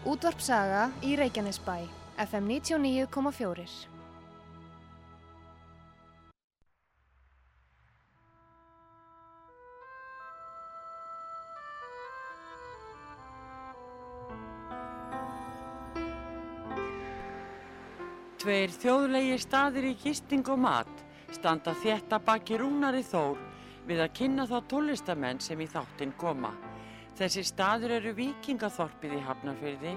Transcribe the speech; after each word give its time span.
Útvarp 0.00 0.40
Saga 0.40 0.86
í 1.04 1.12
Reykjanesbæ, 1.12 1.74
FM 2.24 2.46
99,4. 2.48 3.66
Tveir 18.40 18.72
þjóðlegi 18.72 19.36
staðir 19.36 19.90
í 19.90 19.94
gisting 20.00 20.48
og 20.48 20.64
mat 20.64 20.88
standa 21.28 21.76
þétta 21.76 22.24
baki 22.24 22.56
rúnari 22.56 23.04
þór 23.04 23.36
við 23.84 24.00
að 24.00 24.16
kynna 24.16 24.48
þá 24.48 24.58
tólistamenn 24.72 25.44
sem 25.44 25.60
í 25.60 25.68
þáttinn 25.68 26.16
koma. 26.16 26.56
Þessi 27.20 27.42
staður 27.44 27.92
eru 27.98 28.14
Vikingaþorpið 28.16 29.18
í 29.18 29.20
Hafnarfyrði, 29.26 29.90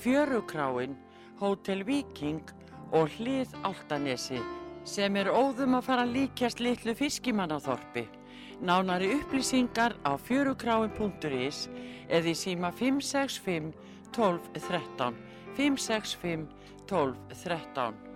Fjörukráin, 0.00 0.94
Hótel 1.36 1.82
Viking 1.84 2.40
og 2.96 3.12
Hlið 3.18 3.52
Áltanesi 3.60 4.40
sem 4.88 5.18
er 5.20 5.28
óðum 5.28 5.76
að 5.76 5.84
fara 5.90 6.06
líkjast 6.08 6.62
litlu 6.64 6.94
fiskimannaþorpi. 6.96 8.06
Nánari 8.64 9.10
upplýsingar 9.18 9.98
á 10.00 10.16
fjörukráin.is 10.16 11.66
eða 12.08 12.32
í 12.32 12.34
síma 12.40 12.72
565 12.72 13.68
12 14.16 14.48
13 14.56 15.20
565 15.58 16.48
12 16.88 17.36
13. 17.44 18.11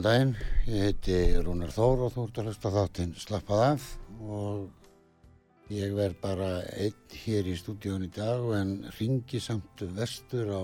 Góðan 0.00 0.32
daginn, 0.32 0.36
ég 0.64 0.84
heiti 0.86 1.16
Rúnar 1.44 1.72
Þór 1.74 2.06
og 2.06 2.12
þú 2.14 2.22
ert 2.24 2.38
að 2.40 2.46
hlusta 2.48 2.70
þáttinn 2.72 3.10
Slappað 3.20 3.62
af. 3.66 3.82
Og 4.24 5.72
ég 5.76 5.92
verð 5.92 6.14
bara 6.22 6.46
einn 6.72 7.16
hér 7.20 7.50
í 7.50 7.56
stúdíun 7.58 8.06
í 8.06 8.08
dag 8.14 8.46
en 8.56 8.70
ringi 8.96 9.36
samt 9.44 9.82
vestur 9.98 10.48
á 10.56 10.62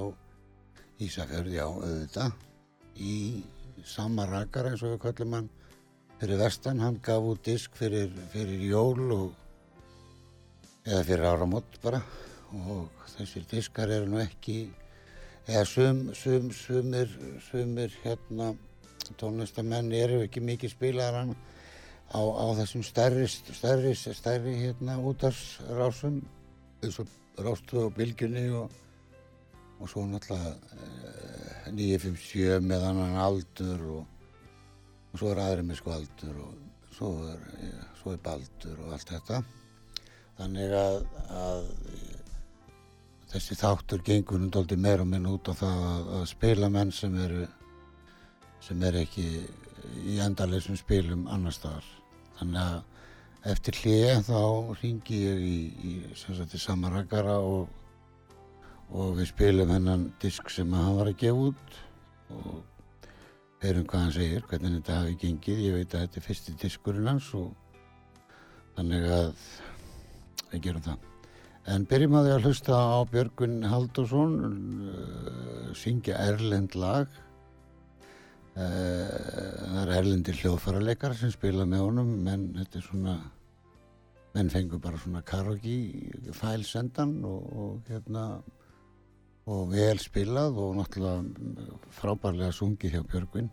Ísafjörði 1.04 1.60
á 1.60 1.68
auðvita 1.68 2.30
í 2.96 3.44
sama 3.84 4.24
rakar 4.30 4.70
eins 4.70 4.80
og 4.86 4.94
við 4.94 5.02
kallum 5.04 5.36
hann 5.36 5.50
fyrir 6.22 6.40
vestan, 6.40 6.80
hann 6.80 6.96
gaf 7.04 7.28
út 7.28 7.42
disk 7.44 7.76
fyrir, 7.76 8.08
fyrir 8.32 8.62
jól 8.70 9.04
og 9.18 9.26
eða 10.86 11.02
fyrir 11.10 11.28
áramótt 11.28 11.76
bara. 11.84 12.00
Og 12.56 12.88
þessir 13.18 13.44
diskar 13.52 13.92
eru 13.98 14.08
nú 14.14 14.24
ekki 14.24 14.62
eða 15.44 15.66
sum, 15.68 16.06
sum, 16.16 16.48
sumir, 16.56 17.12
sumir 17.50 17.92
hérna 18.00 18.54
tónlistamenn 19.20 19.92
eru 19.94 20.22
ekki 20.24 20.42
mikið 20.44 20.74
spilaðar 20.74 21.30
á, 22.12 22.20
á 22.20 22.46
þessum 22.60 22.84
stærri, 22.86 23.26
stærri, 23.28 23.94
stærri 23.94 24.56
hérna 24.62 24.98
útarsrásum 25.02 26.20
eins 26.82 26.98
og 27.02 27.08
rástu 27.42 27.80
og 27.84 27.94
bylgjunni 27.96 28.46
og, 28.56 28.70
og 29.80 29.90
svo 29.90 30.06
náttúrulega 30.08 30.54
eh, 30.76 31.72
957 31.72 32.60
með 32.64 32.86
annan 32.90 33.18
aldur 33.20 33.88
og, 33.98 34.06
og 35.12 35.20
svo 35.20 35.32
er 35.32 35.42
aðri 35.42 35.66
með 35.66 35.80
skvaldur 35.82 36.40
og 36.44 36.94
svo 36.96 37.12
er, 37.28 37.42
svo 38.00 38.14
er 38.14 38.22
baldur 38.24 38.80
og 38.86 38.94
allt 38.96 39.12
þetta. 39.12 39.42
Þannig 40.36 40.72
að, 40.76 40.98
að 41.32 41.68
þessi 43.32 43.56
þáttur 43.58 44.04
gengur 44.04 44.42
doldið 44.52 44.82
meira 44.84 45.04
og 45.04 45.10
minn 45.10 45.28
út 45.28 45.50
á 45.50 45.54
það 45.56 45.86
að, 45.90 46.10
að 46.18 46.26
spila 46.32 46.72
menn 46.72 46.92
sem 46.94 47.16
eru 47.24 47.46
sem 48.66 48.82
er 48.82 49.00
ekki 49.04 49.26
í 50.10 50.18
endarleysum 50.22 50.76
spilum 50.78 51.26
annar 51.30 51.54
staðar. 51.54 51.86
Þannig 52.40 52.62
að 52.62 53.50
eftir 53.52 53.80
hlið 53.82 54.22
þá 54.26 54.40
ringi 54.80 55.18
ég 55.22 55.42
í, 55.46 55.58
í, 55.86 55.92
samarakara 56.58 57.36
og, 57.38 57.68
og 58.90 59.12
við 59.20 59.30
spilum 59.30 59.70
hennan 59.70 60.08
disk 60.22 60.50
sem 60.50 60.72
hann 60.74 60.96
var 60.98 61.12
að 61.12 61.20
gefa 61.22 61.50
út 61.50 61.78
og 62.34 62.64
heyrum 63.62 63.86
hvað 63.86 64.02
hann 64.02 64.16
segir, 64.16 64.46
hvernig 64.50 64.78
þetta 64.80 65.00
hafi 65.00 65.18
gengið. 65.22 65.62
Ég 65.66 65.76
veit 65.78 65.94
að 65.94 66.06
þetta 66.06 66.20
er 66.20 66.26
fyrsti 66.26 66.56
diskurinn 66.62 67.10
hans 67.10 67.28
og 67.38 67.52
þannig 68.76 69.06
að 69.16 69.44
við 70.50 70.64
gerum 70.66 70.86
það. 70.88 71.12
En 71.66 71.86
byrjum 71.90 72.14
að 72.14 72.26
því 72.26 72.34
að 72.34 72.44
hlusta 72.46 72.76
á 72.78 72.98
Björgun 73.10 73.56
Haldursson, 73.66 74.34
uh, 74.86 75.70
syngja 75.74 76.18
Erlend 76.22 76.76
lag 76.78 77.14
það 78.56 79.80
er 79.82 79.90
erlendir 79.98 80.38
hljóðfærarleikar 80.40 81.14
sem 81.18 81.32
spila 81.34 81.66
með 81.68 81.82
honum 81.84 82.12
menn 82.24 82.46
þetta 82.56 82.78
er 82.80 82.86
svona 82.86 83.16
menn 84.36 84.52
fengur 84.52 84.80
bara 84.80 85.00
svona 85.00 85.20
karaoke 85.28 86.32
fælsendan 86.36 87.18
og, 87.28 87.42
og 87.52 87.90
hérna 87.90 88.24
og 89.46 89.68
vel 89.70 90.00
spilað 90.02 90.56
og 90.62 90.74
náttúrulega 90.78 91.68
frábærlega 91.98 92.56
sungið 92.56 92.96
hjá 92.96 93.04
Björgvin 93.12 93.52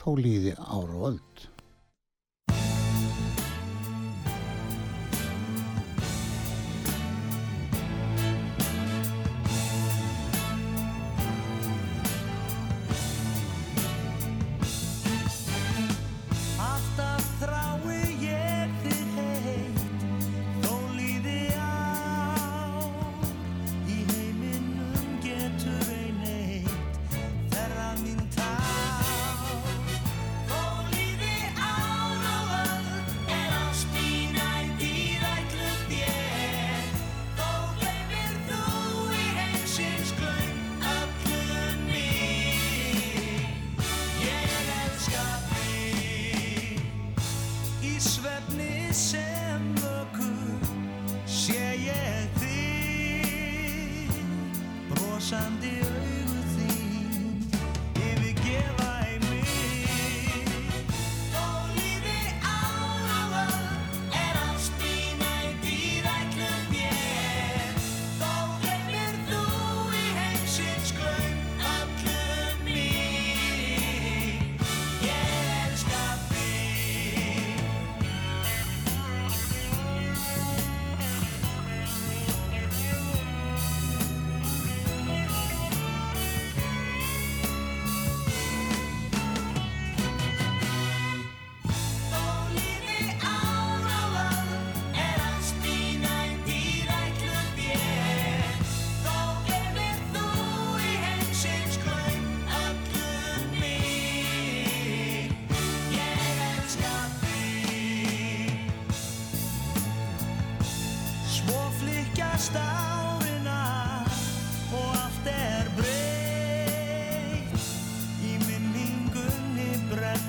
þó 0.00 0.08
líði 0.18 0.56
ára 0.56 0.96
og 0.96 1.06
öll 1.10 1.46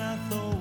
I 0.02 0.16
thought 0.28 0.51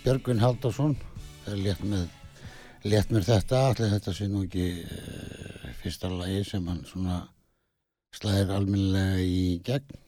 Björgvin 0.00 0.40
Haldarsson 0.40 0.94
létt, 1.60 1.82
með, 1.84 2.06
létt 2.88 3.10
mér 3.12 3.24
þetta 3.26 3.58
allir 3.68 3.90
þetta 3.92 4.14
sé 4.16 4.28
nú 4.32 4.46
ekki 4.46 4.68
uh, 4.80 5.66
fyrsta 5.82 6.08
lagi 6.08 6.40
sem 6.48 6.68
hann 6.70 6.80
svona 6.88 7.18
slæðir 8.16 8.54
alminlega 8.54 9.18
í 9.20 9.42
gegn 9.66 9.98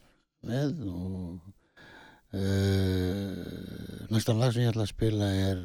með 0.49 0.81
og 0.89 1.43
uh, 2.33 3.35
næsta 4.09 4.33
lag 4.39 4.55
sem 4.55 4.65
ég 4.65 4.73
ætla 4.73 4.87
að 4.87 4.95
spila 4.95 5.29
er 5.43 5.61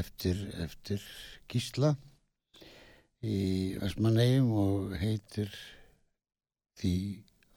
eftir, 0.00 0.40
eftir 0.64 1.04
Gísla 1.52 1.92
í 3.20 3.76
Vestmannegjum 3.82 4.50
og 4.56 4.96
heitir 5.02 5.52
því 6.80 6.94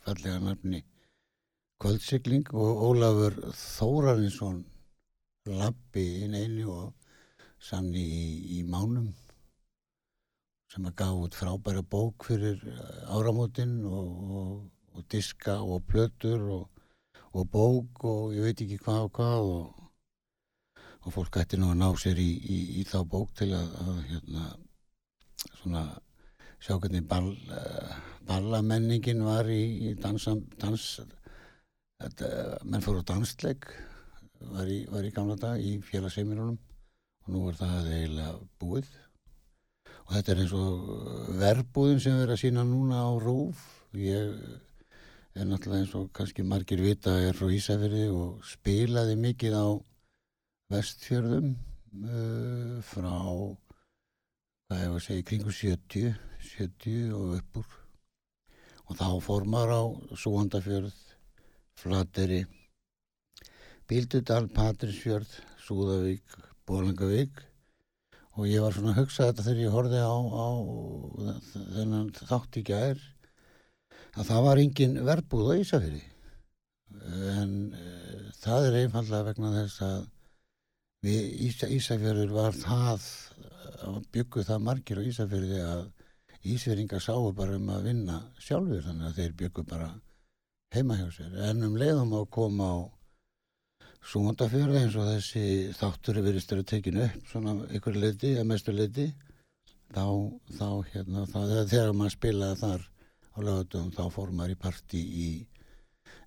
fallega 0.04 0.44
nafni 0.50 0.84
Kvöldsikling 1.80 2.52
og 2.52 2.86
Ólafur 2.92 3.40
Þórarinsson 3.56 4.64
lappi 5.50 6.04
inn 6.24 6.36
einu 6.36 6.70
og 6.72 6.94
sann 7.60 7.92
í, 7.96 8.08
í 8.58 8.64
mánum 8.64 9.12
sem 10.72 10.88
að 10.88 10.96
gaf 11.02 11.20
út 11.26 11.38
frábæra 11.38 11.84
bók 11.86 12.28
fyrir 12.30 12.64
eh, 12.64 13.14
áramótin 13.14 13.84
og, 13.86 14.08
og, 14.40 14.54
og 14.96 15.06
diska 15.12 15.60
og 15.62 15.84
plötur 15.90 16.48
og, 16.58 16.84
og 17.34 17.48
bók 17.52 18.06
og 18.10 18.34
ég 18.38 18.48
veit 18.48 18.64
ekki 18.66 18.80
hvað 18.82 19.08
og 19.08 19.14
hvað 19.20 19.50
og 21.04 21.12
fólk 21.12 21.38
ætti 21.42 21.60
nú 21.60 21.74
að 21.74 21.82
ná 21.82 21.90
sér 22.00 22.20
í, 22.24 22.32
í, 22.40 22.58
í 22.80 22.88
þá 22.88 23.04
bók 23.12 23.36
til 23.36 23.52
að, 23.58 23.76
að 23.84 24.02
hérna 24.10 24.46
svona 25.60 25.84
sjá 26.64 26.78
hvernig 26.80 27.04
ball, 27.08 27.34
uh, 27.52 27.96
ballamenningin 28.24 29.24
var 29.28 29.50
í, 29.52 29.92
dansam, 30.00 30.46
dans, 30.62 30.86
þetta, 32.00 32.30
menn 32.64 32.86
fór 32.86 33.02
á 33.04 33.10
dansleik 33.12 33.68
var 34.52 34.70
í, 34.70 34.84
var 34.92 35.08
í 35.08 35.14
gamla 35.16 35.38
dag 35.40 35.62
í 35.64 35.78
félagseiminunum 35.86 36.60
og 37.24 37.32
nú 37.32 37.48
er 37.50 37.58
það 37.60 37.90
eiginlega 37.94 38.34
búið. 38.60 38.92
Og 40.04 40.12
þetta 40.18 40.34
er 40.34 40.44
eins 40.44 40.54
og 40.58 40.92
verbúðin 41.40 42.04
sem 42.04 42.18
við 42.18 42.26
erum 42.26 42.36
að 42.36 42.44
sína 42.44 42.68
núna 42.68 43.04
á 43.08 43.12
Rúf 43.24 43.64
ég 43.96 44.34
er 45.34 45.48
náttúrulega 45.48 45.84
eins 45.84 45.94
og 45.98 46.10
kannski 46.14 46.46
margir 46.46 46.82
vita 46.84 47.14
er 47.24 47.38
frá 47.38 47.50
Ísafjörði 47.54 48.08
og 48.14 48.44
spilaði 48.46 49.16
mikið 49.22 49.56
á 49.58 49.68
vestfjörðum 50.74 51.54
uh, 51.54 52.82
frá 52.86 53.14
hvað 54.68 54.84
var 54.90 54.98
að 54.98 55.06
segja 55.06 55.28
kringu 55.30 55.54
70 55.54 56.14
70 56.58 57.16
og 57.18 57.38
uppur 57.38 57.80
og 58.90 59.00
þá 59.00 59.08
fór 59.24 59.48
maður 59.50 59.74
á 59.74 59.84
Súhandafjörð 60.20 61.00
Flateri 61.80 62.44
Bíldudal, 63.90 64.48
Patrísfjörð, 64.54 65.34
Súðavík, 65.64 66.38
Bólangavík 66.68 67.42
og 68.34 68.48
ég 68.50 68.64
var 68.64 68.74
svona 68.74 68.94
að 68.94 69.02
hugsa 69.04 69.28
þetta 69.30 69.46
þegar 69.46 69.62
ég 69.64 69.76
horfið 69.76 70.06
á, 70.08 70.18
á 70.18 70.48
þennan 71.76 72.08
þátt 72.18 72.60
í 72.60 72.64
gær 72.70 73.04
að 74.14 74.30
það 74.30 74.48
var 74.48 74.62
engin 74.64 74.98
verbúð 75.06 75.52
á 75.52 75.54
Ísafjörði 75.62 76.04
en 77.34 77.54
e, 77.76 77.86
það 78.40 78.70
er 78.70 78.80
einfallega 78.84 79.28
vegna 79.30 79.54
þess 79.58 79.86
að 79.86 80.02
Ísa, 81.04 81.68
Ísafjörður 81.68 82.32
var 82.32 82.56
það 82.56 83.06
að 83.84 83.98
byggu 84.16 84.46
það 84.48 84.66
margir 84.70 85.02
á 85.04 85.08
Ísafjörði 85.10 85.60
að 85.68 85.84
Ísfjörðingar 86.54 87.04
sáu 87.04 87.32
bara 87.36 87.58
um 87.60 87.70
að 87.72 87.90
vinna 87.90 88.20
sjálfur 88.40 88.86
þannig 88.88 89.10
að 89.10 89.20
þeir 89.20 89.36
byggu 89.42 89.64
bara 89.68 89.90
heima 90.76 90.98
hjá 91.00 91.10
sér. 91.16 91.36
En 91.50 91.64
um 91.68 91.76
leiðum 91.80 92.16
að 92.18 92.30
koma 92.36 92.70
á 92.72 92.78
Súmandafjörði 94.04 94.82
eins 94.84 94.98
og 95.00 95.08
þessi 95.08 95.46
þáttur 95.78 96.20
er 96.20 96.26
verið 96.28 96.44
störu 96.44 96.66
tekinu 96.68 97.06
upp 97.06 97.30
svona 97.32 97.54
ykkur 97.78 97.96
leiti, 97.96 98.34
eða 98.36 98.50
mestu 98.50 98.76
leiti 98.76 99.08
þá, 99.94 100.06
þá 100.58 100.68
hérna 100.92 101.24
þá, 101.30 101.40
þegar 101.72 101.96
maður 101.96 102.16
spilaði 102.18 102.60
þar 102.60 102.84
á 103.34 103.38
lögatum 103.48 103.92
þá 103.96 104.04
fór 104.14 104.34
maður 104.36 104.56
í 104.56 104.60
parti 104.60 105.02
í 105.24 105.30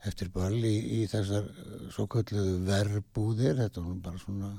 eftir 0.07 0.31
ball 0.35 0.57
í, 0.57 0.77
í 1.01 1.01
þessar 1.11 1.47
uh, 1.51 1.87
svo 1.95 2.07
kölluðu 2.11 2.57
verbúðir. 2.67 3.59
Þetta 3.61 3.85
var 3.85 4.01
bara 4.09 4.23
svona 4.23 4.53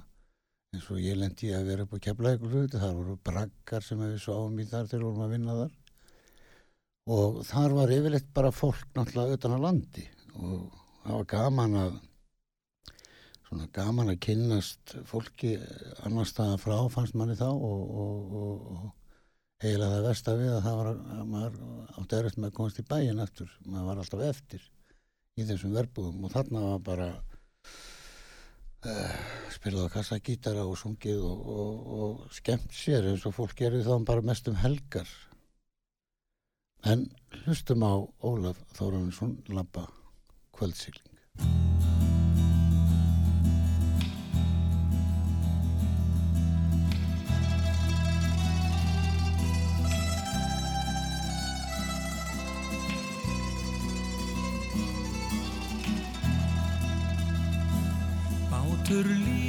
eins 0.75 0.87
og 0.91 1.01
ég 1.01 1.17
lendi 1.17 1.53
að 1.55 1.69
vera 1.71 1.87
upp 1.87 1.95
á 1.95 2.05
keflaðið 2.07 2.77
þar 2.77 2.97
voru 2.97 3.17
braggar 3.29 3.85
sem 3.85 4.01
við 4.03 4.17
sáum 4.23 4.57
í 4.59 4.67
þar 4.67 4.89
þegar 4.91 5.05
vorum 5.07 5.25
að 5.25 5.35
vinna 5.35 5.59
þar. 5.61 5.77
Og 7.17 7.39
þar 7.47 7.77
var 7.77 7.93
yfirleitt 7.95 8.33
bara 8.35 8.51
fólk 8.51 8.89
náttúrulega 8.97 9.37
utan 9.39 9.55
á 9.55 9.59
landi. 9.63 10.03
Og 10.35 10.67
það 11.05 11.13
var 11.13 11.29
gaman 11.33 11.79
að 11.85 11.93
svona 13.47 13.67
gaman 13.71 14.11
að 14.11 14.21
kynnast 14.25 14.95
fólki 15.07 15.55
annar 16.05 16.27
staða 16.27 16.57
frá 16.59 16.77
fannst 16.91 17.15
manni 17.15 17.37
þá 17.39 17.47
og, 17.47 17.83
og, 18.03 18.33
og, 18.41 18.65
og 18.75 19.63
eiginlega 19.63 19.93
það 19.93 20.07
versta 20.07 20.35
við 20.37 20.51
að 20.53 20.65
það 20.65 20.79
var 20.79 20.89
að 20.91 21.21
maður 21.31 21.55
átti 22.01 22.17
erist 22.19 22.39
með 22.41 22.49
að 22.49 22.57
komast 22.59 22.81
í 22.81 22.87
bæin 22.91 23.23
eftir, 23.23 23.53
maður 23.65 23.87
var 23.87 24.01
alltaf 24.03 24.25
eftir 24.27 24.67
í 25.37 25.45
þessum 25.47 25.77
verbúðum 25.77 26.27
og 26.27 26.33
þarna 26.33 26.63
var 26.65 26.83
bara 26.89 27.07
uh, 28.85 29.15
spilað 29.55 29.87
á 29.89 29.95
kassagítara 29.95 30.65
og 30.67 30.77
sungið 30.81 31.23
og 31.23 32.27
skemmt 32.35 32.75
sér 32.75 33.11
eins 33.13 33.25
og 33.29 33.37
fólk 33.37 33.55
gerði 33.57 33.85
þá 33.87 33.95
bara 34.05 34.25
mest 34.25 34.49
um 34.51 34.57
helgar. 34.59 35.09
En 36.85 37.07
hlustum 37.45 37.83
á 37.83 37.95
Ólaf 38.21 38.59
Þóransson 38.77 39.39
Lappa 39.49 39.87
kvöldsigling 40.57 41.86
Terlief. 58.87 59.46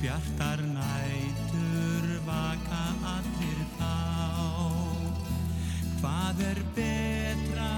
Bjartar 0.00 0.56
nætur 0.64 2.04
vaka 2.24 2.84
allir 3.04 3.58
þá. 3.76 3.96
Hvað 6.00 6.40
er 6.40 6.60
betra 6.72 7.72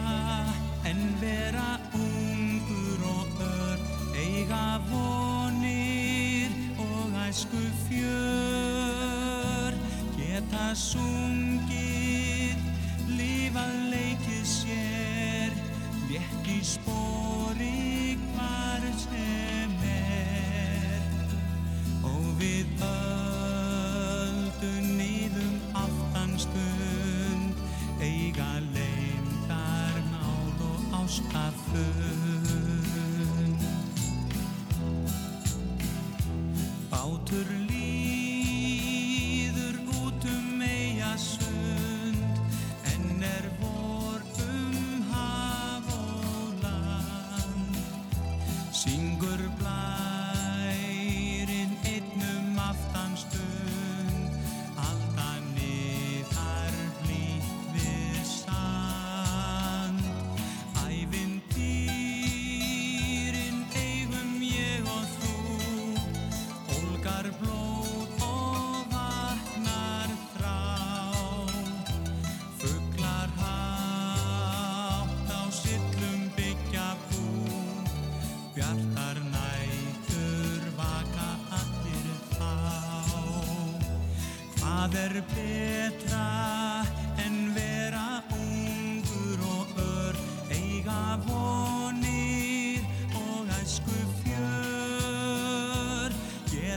en 0.87 1.00
vera 1.19 1.73
ungur 1.99 3.02
og 3.11 3.43
ör 3.43 3.79
Eiga 4.14 4.79
vonir 4.87 6.50
og 6.79 7.19
æsku 7.26 7.64
fjör 7.88 9.73
Geta 10.14 10.69
sungið, 10.79 12.59
lífað 13.19 13.75
leikið 13.91 14.45
sér 14.47 15.50
Létt 16.07 16.55
í 16.55 16.62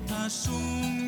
geta 0.05 0.29
sungið, 0.29 1.04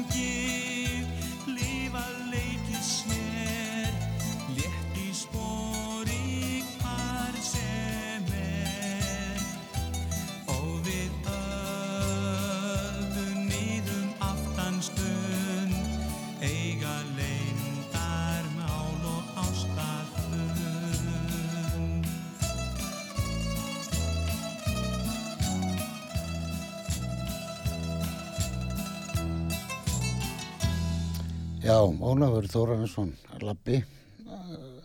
Já, 31.77 31.83
Ólafur 31.85 32.47
Þórarinsson, 32.49 33.11
Lappi, 33.45 33.75
eh, 33.77 34.77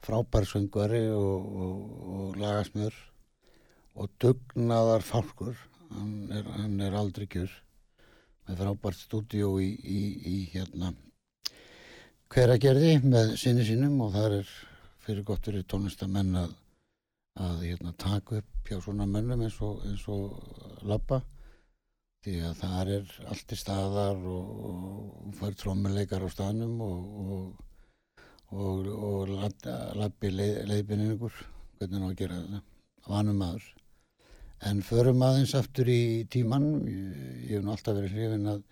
frábær 0.00 0.46
söngvari 0.48 1.02
og, 1.12 1.44
og, 1.64 1.82
og 2.12 2.38
lagasmjör 2.40 2.94
og 4.00 4.08
dugnaðar 4.16 5.04
fálkur, 5.04 5.58
hann 5.90 6.32
er, 6.32 6.48
hann 6.54 6.80
er 6.80 6.96
aldrei 6.96 7.26
kjur. 7.28 7.52
Með 8.46 8.62
frábært 8.62 8.96
stúdíó 8.96 9.50
í, 9.60 9.68
í, 9.76 10.00
í 10.24 10.36
hérna 10.54 10.94
hveragerði 12.32 12.96
með 13.04 13.36
sinni 13.44 13.68
sínum 13.68 14.00
og 14.06 14.16
það 14.16 14.40
er 14.40 14.56
fyrir 15.04 15.28
gott 15.28 15.44
fyrir 15.50 15.68
tónlistamenn 15.68 16.32
að, 16.46 16.54
að 17.44 17.66
hérna, 17.66 17.92
taka 18.00 18.40
upp 18.40 18.72
hjá 18.72 18.80
svona 18.86 19.04
mönnum 19.04 19.44
eins 19.44 19.60
og, 19.60 19.84
og 20.08 20.80
Lappa 20.88 21.20
því 22.24 22.34
að 22.48 22.54
það 22.62 22.92
er 22.94 23.12
allt 23.32 23.54
í 23.54 23.58
staðar 23.58 24.22
og, 24.26 24.50
og 24.68 25.36
fær 25.38 25.56
trommuleikar 25.60 26.26
á 26.26 26.28
staðnum 26.32 26.80
og, 26.84 27.60
og, 28.50 28.88
og, 28.98 29.32
labbi 29.98 30.32
leið, 30.34 30.58
leiðbynningur 30.70 31.38
hvernig 31.78 32.02
ná 32.02 32.08
að 32.10 32.18
gera 32.18 32.40
þetta 32.42 32.62
vanum 33.08 33.38
maður. 33.38 33.68
En 34.68 34.82
förum 34.82 35.22
aðeins 35.22 35.54
aftur 35.54 35.88
í 35.92 36.26
tíman 36.30 36.68
ég, 36.90 37.18
hef 37.52 37.62
nú 37.62 37.72
alltaf 37.74 37.94
verið 37.94 38.16
hrifin 38.16 38.50
að 38.50 38.64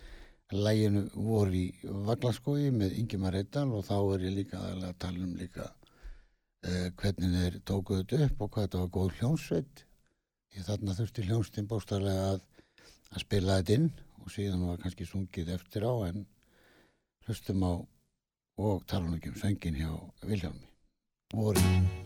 læginu 0.53 1.05
voru 1.15 1.59
í 1.59 1.67
Vaglaskói 2.07 2.71
með 2.75 2.99
Ingimar 3.01 3.37
Eittal 3.39 3.69
og 3.75 3.87
þá 3.87 3.97
er 3.99 4.27
ég 4.27 4.37
líka 4.41 4.59
aðalega 4.61 4.93
að 4.93 5.01
tala 5.03 5.23
um 5.27 5.33
líka 5.39 5.65
uh, 5.67 6.89
hvernig 6.99 7.39
þeir 7.39 7.57
tókuðu 7.67 8.03
þetta 8.03 8.29
upp 8.29 8.43
og 8.43 8.53
hvað 8.53 8.67
þetta 8.67 8.83
var 8.83 8.93
góð 8.99 9.17
hljónsveit 9.21 9.83
ég 10.57 10.69
þarna 10.69 10.99
þurfti 10.99 11.27
hljónstinn 11.27 11.71
bóstarlega 11.71 12.29
að 12.35 12.45
að 13.13 13.23
spila 13.25 13.59
þetta 13.61 13.79
inn 13.79 13.91
og 14.23 14.33
síðan 14.35 14.67
var 14.71 14.81
kannski 14.83 15.07
sungið 15.09 15.53
eftir 15.59 15.87
á 15.87 15.95
en 16.09 16.25
hlustum 17.27 17.63
á 17.67 17.75
og 18.57 18.87
tala 18.89 19.07
nú 19.07 19.21
ekki 19.21 19.35
um 19.35 19.41
söngin 19.43 19.79
hjá 19.83 19.93
Vilhjálmi. 20.25 20.69
Voru 21.35 22.06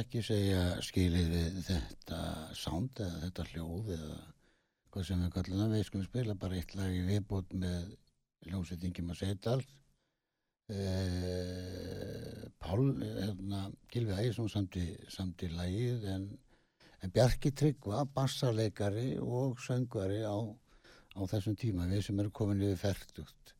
ekki 0.00 0.22
segja 0.24 0.62
skilið 0.84 1.30
við 1.34 1.58
þetta 1.68 2.20
sound 2.56 3.00
eða 3.04 3.22
þetta 3.24 3.46
hljóð 3.52 3.90
eða 3.96 4.18
hvað 4.92 5.06
sem 5.08 5.24
við 5.24 5.32
kallum 5.34 5.62
það, 5.62 5.74
við 5.74 5.84
skulum 5.88 6.08
spila 6.08 6.36
bara 6.42 6.58
eitt 6.58 6.74
lag 6.78 6.94
í 6.94 7.02
viðbót 7.08 7.52
með 7.64 7.90
hljómsveitingi 8.48 9.04
maður 9.04 9.20
Seidal. 9.22 9.60
Eh, 10.68 12.46
Pál, 12.60 12.82
hérna, 13.00 13.62
Gilvi 13.92 14.16
Ægisson 14.16 14.50
samt 14.52 14.76
samt 15.12 15.44
í 15.46 15.50
lagið 15.52 16.08
en, 16.12 16.26
en 17.04 17.12
Bjarki 17.14 17.52
Tryggva, 17.56 18.02
bassarleikari 18.14 19.14
og 19.22 19.60
söngvari 19.64 20.24
á, 20.28 20.36
á 20.36 21.20
þessum 21.30 21.56
tíma, 21.56 21.88
við 21.88 22.04
sem 22.08 22.20
erum 22.20 22.34
komin 22.36 22.64
yfir 22.66 22.82
færtugt 22.82 23.54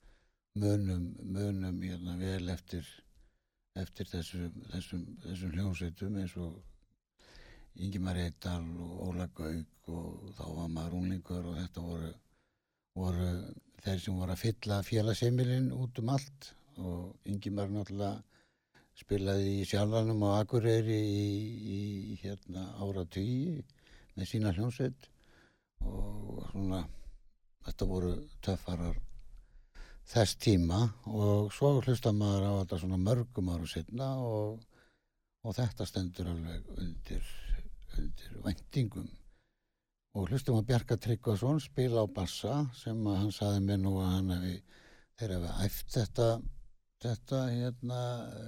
munum, 0.58 1.04
munum 1.22 1.82
hérna 1.82 2.16
vel 2.20 2.48
eftir 2.52 2.86
eftir 3.82 4.08
þessum, 4.10 4.52
þessum, 4.72 5.04
þessum 5.24 5.54
hljómsveitum 5.54 6.18
eins 6.22 6.36
og 6.40 6.58
Ingimar 7.78 8.18
Eidal 8.18 8.64
og 8.82 9.02
Óla 9.08 9.28
Gauk 9.34 9.90
og 9.94 10.30
þá 10.38 10.44
var 10.56 10.70
maður 10.72 10.96
unglingur 10.98 11.50
og 11.52 11.58
þetta 11.60 11.84
voru, 11.84 12.12
voru 12.98 13.28
þeir 13.84 14.00
sem 14.02 14.18
voru 14.18 14.34
að 14.34 14.42
fylla 14.42 14.80
félagseimilinn 14.86 15.70
út 15.76 16.00
um 16.02 16.10
allt 16.14 16.50
og 16.78 17.30
Ingimar 17.30 17.70
náttúrulega 17.70 18.22
spilaði 18.98 19.60
í 19.60 19.66
sjálfanum 19.68 20.24
á 20.26 20.42
Akureyri 20.42 20.98
í, 20.98 21.78
í 21.78 22.18
hérna 22.24 22.66
ára 22.82 23.06
tugi 23.06 23.62
með 24.18 24.30
sína 24.32 24.54
hljómsveit 24.56 25.10
og 25.86 26.42
svona 26.50 26.82
þetta 27.68 27.86
voru 27.92 28.14
töffarar 28.42 28.98
þess 30.08 30.38
tíma 30.40 30.80
og 31.06 31.52
svo 31.52 31.74
hlusta 31.82 32.14
maður 32.16 32.46
á 32.48 32.52
þetta 32.62 32.80
svona 32.82 32.98
mörgum 33.02 33.52
ára 33.52 33.68
setna 33.68 34.08
og, 34.24 34.58
og 35.44 35.56
þetta 35.56 35.86
stendur 35.88 36.30
alveg 36.32 36.68
undir, 36.78 37.32
undir 37.98 38.42
væntingum. 38.44 39.08
Og 40.16 40.30
hlustum 40.32 40.56
að 40.58 40.70
Bjarka 40.70 40.96
Tryggvason 40.96 41.60
spila 41.62 42.02
á 42.02 42.06
bassa 42.08 42.62
sem 42.78 43.04
hann 43.06 43.32
saði 43.34 43.60
mér 43.66 43.82
nú 43.82 43.98
að 44.00 44.14
hann 44.14 44.32
hefði 44.34 44.54
þeir 45.18 45.34
hefði 45.34 45.52
æft 45.66 45.92
þetta 45.94 46.28
þetta 47.02 47.42
hérna 47.52 48.00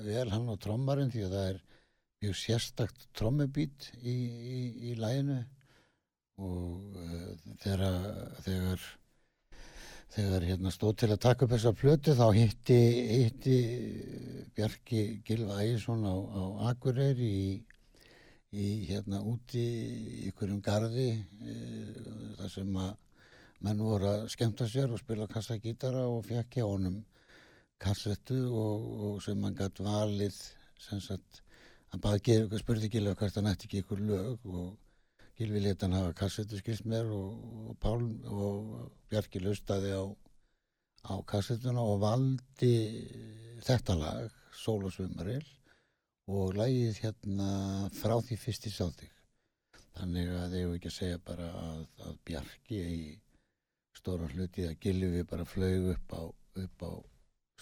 vel 0.07 0.27
hann 0.33 0.49
og 0.51 0.59
trommarinn 0.63 1.13
því 1.13 1.27
að 1.27 1.35
það 1.37 1.51
er 1.53 1.61
mjög 2.21 2.39
sérstakt 2.41 3.07
trommubít 3.17 3.91
í, 4.01 4.15
í, 4.57 4.59
í 4.91 4.95
læginu 4.99 5.39
og 6.41 6.97
uh, 6.97 7.31
þegar, 7.63 7.85
þegar 8.45 8.87
þegar 10.15 10.47
hérna 10.49 10.73
stóð 10.75 10.97
til 11.03 11.11
að 11.15 11.23
taka 11.25 11.47
upp 11.47 11.53
þessa 11.55 11.73
plötu 11.79 12.15
þá 12.19 12.27
hitti, 12.35 12.79
hitti 13.25 13.59
Bjarki 14.57 15.03
Gilva 15.27 15.61
Ægisson 15.63 16.03
á, 16.03 16.15
á 16.15 16.43
Akureyri 16.73 17.29
í, 17.29 17.53
í 18.51 18.67
hérna 18.89 19.23
úti 19.23 19.63
í 19.63 20.25
ykkurum 20.31 20.59
garði 20.67 21.13
e, 21.15 21.55
þar 22.41 22.53
sem 22.57 22.81
að 22.83 22.91
menn 23.61 23.85
voru 23.85 24.09
að 24.11 24.27
skemmta 24.35 24.67
sér 24.69 24.91
og 24.91 25.03
spila 25.03 25.29
kassagítara 25.31 26.07
og 26.09 26.25
fekk 26.27 26.59
hjá 26.59 26.67
honum 26.67 27.01
kassettu 27.81 28.41
og, 28.51 28.91
og 29.07 29.23
sem 29.25 29.47
hann 29.47 29.57
gætt 29.57 29.83
valið 29.85 30.37
sem 30.81 31.01
sagt 31.05 31.43
hann 31.93 32.03
baði, 32.03 32.41
spurði 32.59 32.91
Gilva 32.91 33.15
hvert 33.21 33.39
hann 33.39 33.51
ætti 33.53 33.69
ekki 33.69 33.85
ykkur 33.85 34.03
lög 34.11 34.47
og 34.51 34.75
Gilvi 35.41 35.61
leta 35.65 35.87
hann 35.87 35.97
hafa 35.97 36.13
kassetu 36.19 36.59
skilst 36.61 36.85
mér 36.85 37.07
og, 37.17 37.39
og 37.73 38.03
og 38.29 38.91
Bjarki 39.09 39.41
lustaði 39.41 39.95
á, 39.97 40.05
á 41.09 41.15
kassetuna 41.25 41.81
og 41.81 42.03
valdi 42.03 42.75
þetta 43.65 43.97
lag, 43.97 44.29
Sól 44.53 44.85
og 44.85 44.93
Svömmaril 44.93 45.47
og 46.29 46.53
lagið 46.59 47.01
hérna 47.07 47.89
frá 47.97 48.19
því 48.21 48.37
fyrst 48.37 48.69
í 48.69 48.75
sáþig. 48.75 49.09
Þannig 49.97 50.29
að 50.43 50.59
ég 50.59 50.67
hef 50.67 50.77
ekki 50.77 50.93
að 50.93 50.99
segja 50.99 51.25
bara 51.25 51.49
að, 51.65 51.83
að 52.05 52.23
Bjarki 52.29 52.85
í 52.85 53.03
stóra 53.97 54.29
hluti 54.35 54.69
að 54.69 54.79
Gilvi 54.85 55.25
bara 55.25 55.49
flög 55.49 55.93
upp 55.97 56.17
á, 56.21 56.23
á 56.85 56.93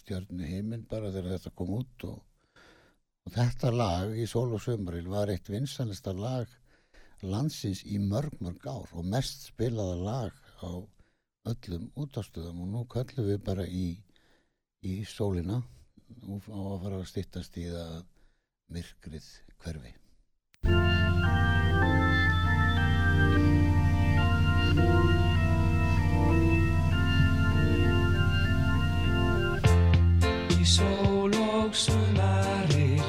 stjörnu 0.02 0.50
heiminn 0.50 0.86
bara 0.90 1.14
þegar 1.14 1.38
þetta 1.38 1.58
kom 1.62 1.76
út 1.78 2.10
og, 2.10 2.18
og 3.22 3.38
þetta 3.38 3.70
lag 3.70 4.18
í 4.18 4.26
Sól 4.26 4.48
og 4.50 4.66
Svömmaril 4.66 5.06
var 5.14 5.30
eitt 5.30 5.46
vinsanista 5.46 6.10
lag 6.10 6.50
landsins 7.22 7.82
í 7.84 7.98
mörg 7.98 8.34
mörg 8.44 8.66
ár 8.66 8.92
og 8.92 9.06
mest 9.06 9.48
spilaða 9.50 9.96
lag 10.02 10.32
á 10.62 10.70
öllum 11.48 11.88
útastöðum 11.96 12.62
og 12.64 12.68
nú 12.72 12.84
kallum 12.92 13.28
við 13.30 13.40
bara 13.44 13.66
í, 13.66 13.98
í 14.82 15.04
sólina 15.04 15.62
og 16.28 16.46
á 16.48 16.60
að 16.60 16.82
fara 16.84 17.00
að 17.00 17.08
styttast 17.12 17.56
í 17.58 17.68
það 17.72 17.96
myrkrið 18.74 19.30
hverfi. 19.64 19.94
Í 30.58 30.68
sól 30.68 31.32
og 31.48 31.74
sumarir 31.74 33.02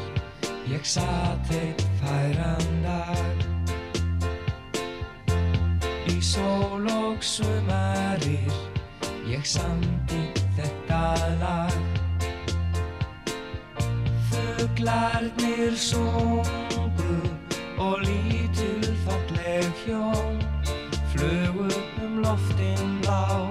Ég 0.70 0.86
satt 0.86 1.50
eitt 1.50 1.82
færan 2.00 2.69
sól 6.30 6.86
og 6.86 7.24
sumarir. 7.24 8.54
Ég 9.30 9.46
samti 9.46 10.22
þetta 10.58 11.02
lag. 11.42 11.78
Fuglarnir 14.30 15.76
sungu 15.76 17.16
Og 17.80 18.02
lítil 18.04 18.86
falleg 19.06 19.70
hjón 19.86 20.42
Flugu 21.14 21.70
um 22.04 22.20
loftin 22.24 23.02
lá 23.08 23.50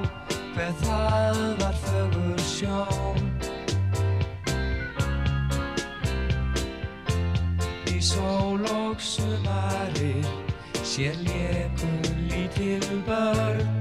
Hver 0.55 0.73
það 0.83 1.41
var 1.63 1.75
fögur 1.85 2.43
sjón. 2.47 3.23
Í 7.95 7.99
sól 8.03 8.63
og 8.71 9.01
sumarir 9.03 10.27
sér 10.83 11.15
léku 11.27 12.28
lítil 12.59 13.03
börn 13.07 13.59
Ljúft 13.59 13.78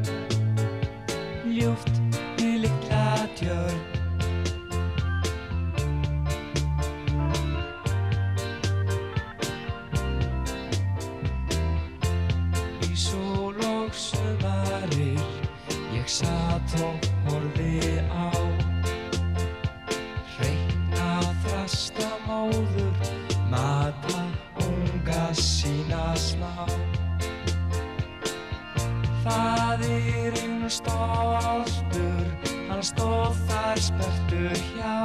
stóð 32.88 33.36
þar 33.50 33.80
spertur 33.84 34.60
hjá 34.71 35.00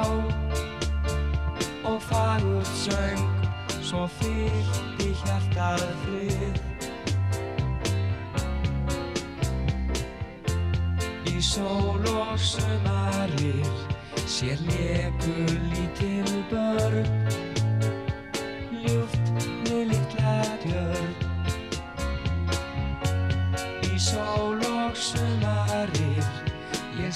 og 1.83 1.99
fagurt 2.07 2.69
söng, 2.79 3.23
svo 3.83 4.05
fyllt 4.19 5.03
í 5.03 5.09
hjartað 5.23 5.83
frið. 6.03 6.61
Í 11.33 11.35
sól 11.43 12.07
og 12.13 12.39
sumarir 12.39 13.73
sér 14.23 14.63
leku 14.69 15.35
lítil 15.73 16.37
börn 16.51 17.52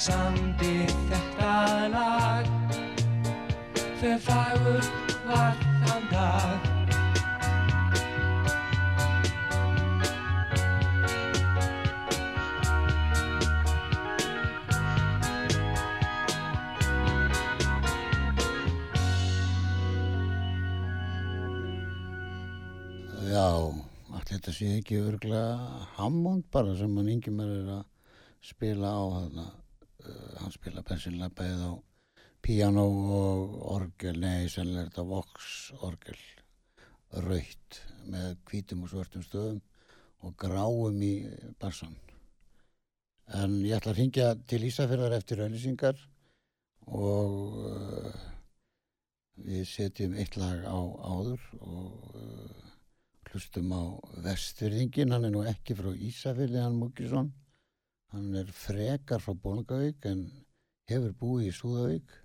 samdi 0.08 0.88
þetta 1.10 1.54
lag 1.94 2.50
Hver 4.00 4.20
fagur 4.30 4.90
var 5.28 5.62
þann 5.84 6.10
dag 6.16 6.68
þetta 24.48 24.54
sé 24.54 24.68
ekki 24.78 24.98
örglega 25.02 25.86
Hammond 25.98 26.46
bara 26.54 26.76
sem 26.80 26.94
hann 26.96 27.10
Ingimar 27.12 27.50
er 27.52 27.72
að 27.80 27.86
spila 28.46 28.92
á 28.96 29.04
þarna. 29.18 29.48
Uh, 30.08 30.34
hann 30.40 30.54
spila 30.56 30.84
bensinlega 30.88 31.34
bæðið 31.36 31.64
á 31.68 31.74
piano 32.48 32.84
og 33.18 33.56
orgel, 33.74 34.20
nei, 34.22 34.48
sennilega 34.52 34.86
er 34.86 34.92
þetta 34.92 35.06
Vox 35.10 35.48
orgel, 35.84 36.20
raut 37.26 37.80
með 38.08 38.38
hvítum 38.48 38.86
og 38.86 38.92
svörtum 38.94 39.26
stöðum 39.26 39.60
og 40.24 40.36
gráum 40.40 41.02
í 41.04 41.14
bassan. 41.60 41.98
En 43.36 43.60
ég 43.66 43.76
ætla 43.76 43.92
að 43.92 44.00
ringja 44.00 44.30
til 44.48 44.62
Ísafjörðar 44.70 45.18
eftir 45.18 45.42
auðlýsingar 45.44 46.00
og 46.88 47.58
uh, 47.68 48.22
við 49.44 49.66
setjum 49.68 50.16
eitt 50.16 50.38
lag 50.40 50.64
á 50.64 50.80
áður 50.80 51.44
og 51.60 52.16
uh, 52.16 52.70
hlustum 53.28 53.76
á 53.76 53.84
vestfyrðingin, 54.24 55.12
hann 55.12 55.28
er 55.28 55.36
nú 55.36 55.44
ekki 55.44 55.76
frá 55.76 55.92
Ísafjörði, 55.92 56.64
hann 56.64 56.80
Múkisson, 56.80 57.34
Hann 58.14 58.36
er 58.40 58.52
frekar 58.56 59.20
frá 59.24 59.34
Bólungavík 59.36 60.06
en 60.08 60.24
hefur 60.88 61.14
búið 61.22 61.50
í 61.50 61.56
Súðavík 61.58 62.16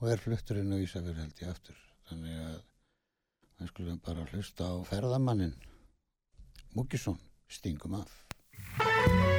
og 0.00 0.10
er 0.12 0.20
fluttur 0.20 0.60
inn 0.60 0.74
á 0.74 0.82
Ísafjörð 0.82 1.22
held 1.24 1.42
ég 1.44 1.52
aftur. 1.54 1.78
Þannig 2.10 2.40
að 2.44 2.58
við 3.62 3.72
skulum 3.72 4.00
bara 4.04 4.28
hlusta 4.32 4.68
á 4.68 4.76
ferðamannin 4.90 5.54
Múkisson, 6.76 7.20
stingum 7.48 8.00
af. 8.00 9.31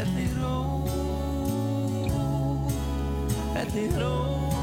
Elli 0.00 0.28
ró 0.40 0.82
Elli 3.54 3.86
ró 3.98 4.59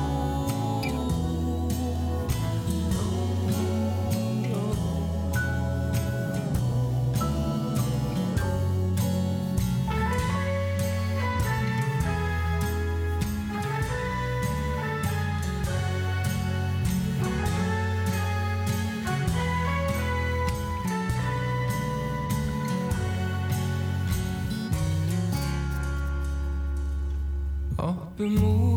remove 28.17 28.76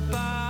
goodbye. 0.00 0.49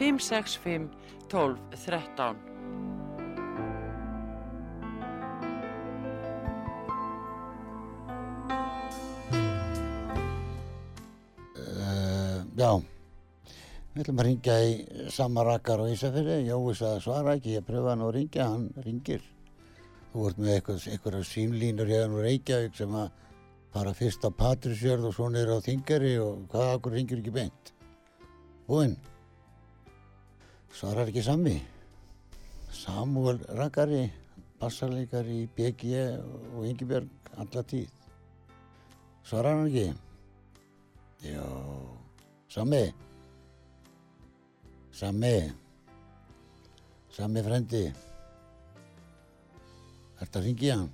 565 0.00 0.88
12 1.28 1.58
13. 1.76 2.36
Uh, 11.56 12.46
Já, 12.56 12.70
við 13.92 14.00
ætlum 14.00 14.22
að 14.22 14.24
ringja 14.24 14.56
í 14.64 14.72
sama 15.12 15.44
rakkar 15.44 15.84
á 15.84 15.92
Ísafirði. 15.92 16.40
Jói 16.48 16.72
sagði 16.80 17.04
svara 17.04 17.36
ekki, 17.36 17.58
ég 17.58 17.68
pröfaði 17.68 17.92
hann 17.92 18.06
að 18.08 18.14
ringja, 18.16 18.48
hann 18.54 18.66
ringir. 18.88 19.28
Þú 20.14 20.26
ert 20.30 20.40
með 20.40 20.56
eitthvað 20.56 21.20
símlínur 21.28 21.92
hérna 21.92 22.16
úr 22.16 22.30
Reykjavík 22.30 22.80
sem 22.80 22.96
að 23.04 23.12
fara 23.76 23.92
fyrst 23.92 24.24
á 24.24 24.32
Patrísjörð 24.32 25.12
og 25.12 25.16
svo 25.20 25.28
niður 25.28 25.60
á 25.60 25.66
Þingari 25.68 26.16
og 26.24 26.46
hvað 26.48 26.76
okkur 26.80 26.96
ringir 26.96 27.20
ekki 27.20 27.36
beint. 27.36 27.74
Búinn. 28.64 28.96
Svarar 30.72 31.08
ekki 31.10 31.22
sami. 31.22 31.56
Samúel 32.70 33.40
Rakkari, 33.58 34.04
bassarleikari 34.60 35.42
í 35.44 35.48
BG 35.56 35.90
og 36.56 36.66
Ingibjörg 36.68 37.32
alla 37.36 37.62
tíð. 37.66 37.88
Svarar 39.26 39.58
hann 39.58 39.68
ekki? 39.68 39.88
Já, 41.26 41.44
Sami. 42.48 42.84
Sami. 44.92 45.34
Sami 47.12 47.42
frendi. 47.44 47.82
Ertu 50.20 50.40
að 50.40 50.46
ringja 50.48 50.76
hann? 50.78 50.90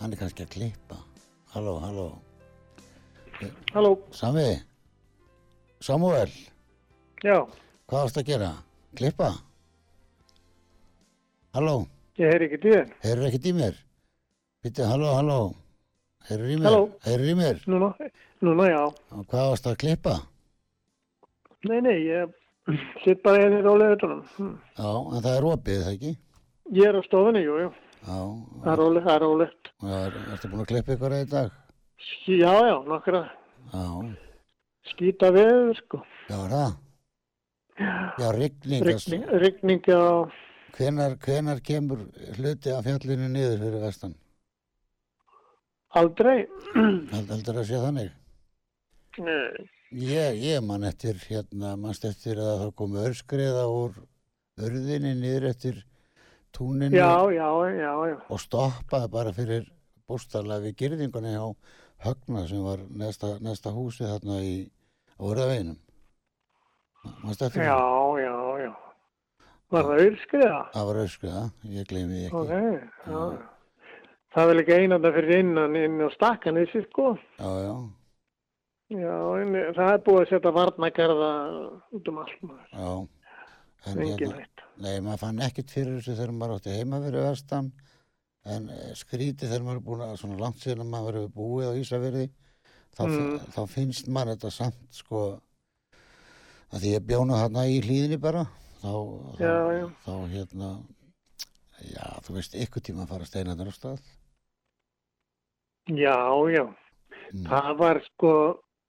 Hann 0.00 0.12
er 0.12 0.20
kannski 0.20 0.44
að 0.44 0.54
klippa. 0.56 0.98
Halló, 1.54 1.78
halló. 1.84 2.08
Halló, 3.72 3.92
Sami. 4.12 4.48
Samuel, 5.80 6.32
já, 7.22 7.44
hvað 7.86 8.02
varst 8.06 8.20
að 8.20 8.26
gera? 8.30 8.50
Klippa? 8.96 9.30
Halló, 11.56 11.76
ég 12.20 12.30
heyri 12.32 12.48
ekki 12.50 12.58
þér. 12.64 12.88
heyrur 13.04 13.28
í 13.50 13.52
mér? 13.56 13.76
Býttu, 14.64 14.84
halló, 14.88 15.12
halló. 15.16 15.38
Heyrur 16.28 16.50
í 16.52 16.56
mér? 16.58 16.66
Halló. 16.68 16.82
Heyrur 17.06 17.30
í 17.32 17.36
mér? 17.38 17.60
Núna, 17.70 17.92
núna 18.44 18.66
já. 18.70 18.80
Og 19.14 19.24
hvað 19.30 19.50
varst 19.52 19.68
að 19.70 19.78
klippa? 19.84 20.16
Nei, 21.66 21.80
nei, 21.80 21.96
ég 22.06 22.34
sitt 23.04 23.22
bara 23.24 23.44
einnig 23.46 23.62
rólega 23.64 23.96
utanum. 23.96 24.22
Hm. 24.36 24.52
Já, 24.76 24.90
en 24.90 25.22
það 25.24 25.36
er 25.38 25.48
opið, 25.52 25.82
það 25.86 25.92
ekki? 25.96 26.12
Ég 26.76 26.88
er 26.90 26.98
á 26.98 27.02
stofunni, 27.06 27.42
jú, 27.46 27.58
jú. 27.62 27.70
Já, 28.06 28.18
Það 28.62 28.72
er 28.72 28.80
rólegt, 28.82 29.06
það 29.06 29.14
er 29.16 29.22
rólegt. 29.24 29.70
er, 29.82 30.18
ertu 30.34 30.50
búin 30.52 30.62
að 30.64 30.70
klippa 30.72 30.94
ykkur 30.96 31.14
í 31.16 31.22
dag? 31.30 31.54
Já, 32.26 32.52
já, 32.68 32.74
nokkra 32.86 33.22
Já, 33.72 33.84
skýta 34.92 35.30
veður, 35.34 35.72
sko. 35.80 36.02
já, 36.28 36.36
það? 36.52 36.74
Já, 37.76 38.32
rigning. 38.32 38.84
Rigning, 38.84 39.24
rigning, 39.42 39.82
já. 39.86 40.02
Hvenar, 40.76 41.16
hvenar 41.20 41.60
kemur 41.64 42.06
hluti 42.36 42.72
af 42.72 42.84
fjallinu 42.84 43.28
niður 43.32 43.58
fyrir 43.64 43.82
vestan? 43.84 44.14
Aldrei. 45.96 46.46
Heldur 47.12 47.60
að 47.60 47.68
sé 47.68 47.80
þannig? 47.80 48.12
Nei. 49.24 49.66
Ég, 49.96 50.40
ég 50.42 50.64
man 50.66 50.84
eftir, 50.84 51.16
hérna, 51.28 51.76
mannst 51.80 52.04
eftir 52.08 52.40
að 52.42 52.64
það 52.64 52.72
komu 52.80 53.04
örskriða 53.06 53.68
úr 53.70 53.94
örðinni 54.60 55.14
niður 55.20 55.50
eftir 55.52 55.78
túninu 56.56 56.96
Já, 56.96 57.28
já, 57.30 57.48
já, 57.70 57.92
og 58.32 58.40
stoppaði 58.42 59.12
bara 59.12 59.32
fyrir 59.36 59.68
bústarlega 60.08 60.66
við 60.66 60.78
girðingunni 60.82 61.36
á 61.36 61.46
Högna 62.04 62.44
sem 62.48 62.60
var 62.60 62.82
næsta, 62.92 63.36
næsta 63.40 63.72
húsi 63.72 64.04
þarna 64.04 64.42
í 64.44 64.56
eftir 65.16 65.78
Já, 67.56 67.76
já, 68.22 68.34
já. 68.64 68.72
Var 69.74 69.82
það 69.88 70.00
auðskriða? 70.06 70.58
Það 70.74 70.86
var 70.88 70.98
örskriða, 71.02 71.44
ég 71.74 71.86
gleymi 71.90 72.24
ekki. 72.28 72.36
Ok, 72.36 72.52
já. 73.10 73.22
Það 74.36 74.50
er 74.52 74.60
ekki 74.62 74.74
einanda 74.76 75.10
fyrir 75.16 75.38
innan 75.40 75.76
inn 75.80 75.96
á 76.04 76.08
stakkan 76.14 76.58
þessi, 76.60 76.84
sko. 76.90 77.14
Já, 77.40 77.50
já, 77.66 77.76
Já, 78.86 79.14
en 79.42 79.56
það 79.74 79.88
er 79.96 80.02
búið 80.06 80.20
að 80.20 80.28
setja 80.30 80.50
varnagarða 80.54 81.30
út 81.96 82.08
um 82.12 82.18
allt 82.22 82.42
maður. 82.46 82.68
já. 82.70 82.90
En 83.86 83.98
Engin 84.02 84.30
hérna, 84.30 84.36
hætt. 84.44 84.62
nei, 84.82 85.00
maður 85.02 85.18
fann 85.24 85.40
ekkert 85.42 85.70
fyrir 85.74 85.96
þessu 85.98 86.14
þegar 86.18 86.32
maður 86.38 86.54
átti 86.60 86.76
heima 86.76 87.00
fyrir 87.02 87.24
vestan 87.26 87.72
en 88.46 88.68
eh, 88.70 88.92
skrítið 88.98 89.50
þegar 89.50 89.64
maður 89.66 89.80
er 89.80 89.84
búin 89.88 90.04
að 90.06 90.14
svona 90.22 90.38
langt 90.40 90.62
síðan 90.62 90.84
að 90.86 90.90
maður 90.94 91.18
hefur 91.20 91.34
búið 91.36 91.66
á 91.70 91.78
Ísafirði 91.82 92.24
þá, 92.96 93.02
Mm. 93.06 93.36
þá 93.54 93.60
finnst 93.74 94.08
maður 94.08 94.32
þetta 94.36 94.50
samt 94.54 94.78
sko 94.90 95.20
að 96.72 96.82
því 96.82 96.92
ég 96.96 97.06
bjóna 97.08 97.40
þarna 97.42 97.66
í 97.70 97.80
hlýðinni 97.84 98.18
bara 98.20 98.44
þá, 98.82 98.92
þá, 99.38 99.40
Já, 99.40 99.56
já. 99.78 99.86
þá 100.06 100.12
hérna 100.34 100.70
já, 101.92 102.06
þú 102.26 102.36
veist, 102.38 102.54
ykkur 102.66 102.82
tíma 102.86 103.04
að 103.06 103.12
fara 103.14 103.28
steinarnir 103.28 103.70
á 103.70 103.74
stað 103.76 104.00
Já, 105.86 106.16
já. 106.50 106.64
mm. 107.32 107.44
Það 107.46 107.68
var 107.78 108.00
sko, 108.08 108.32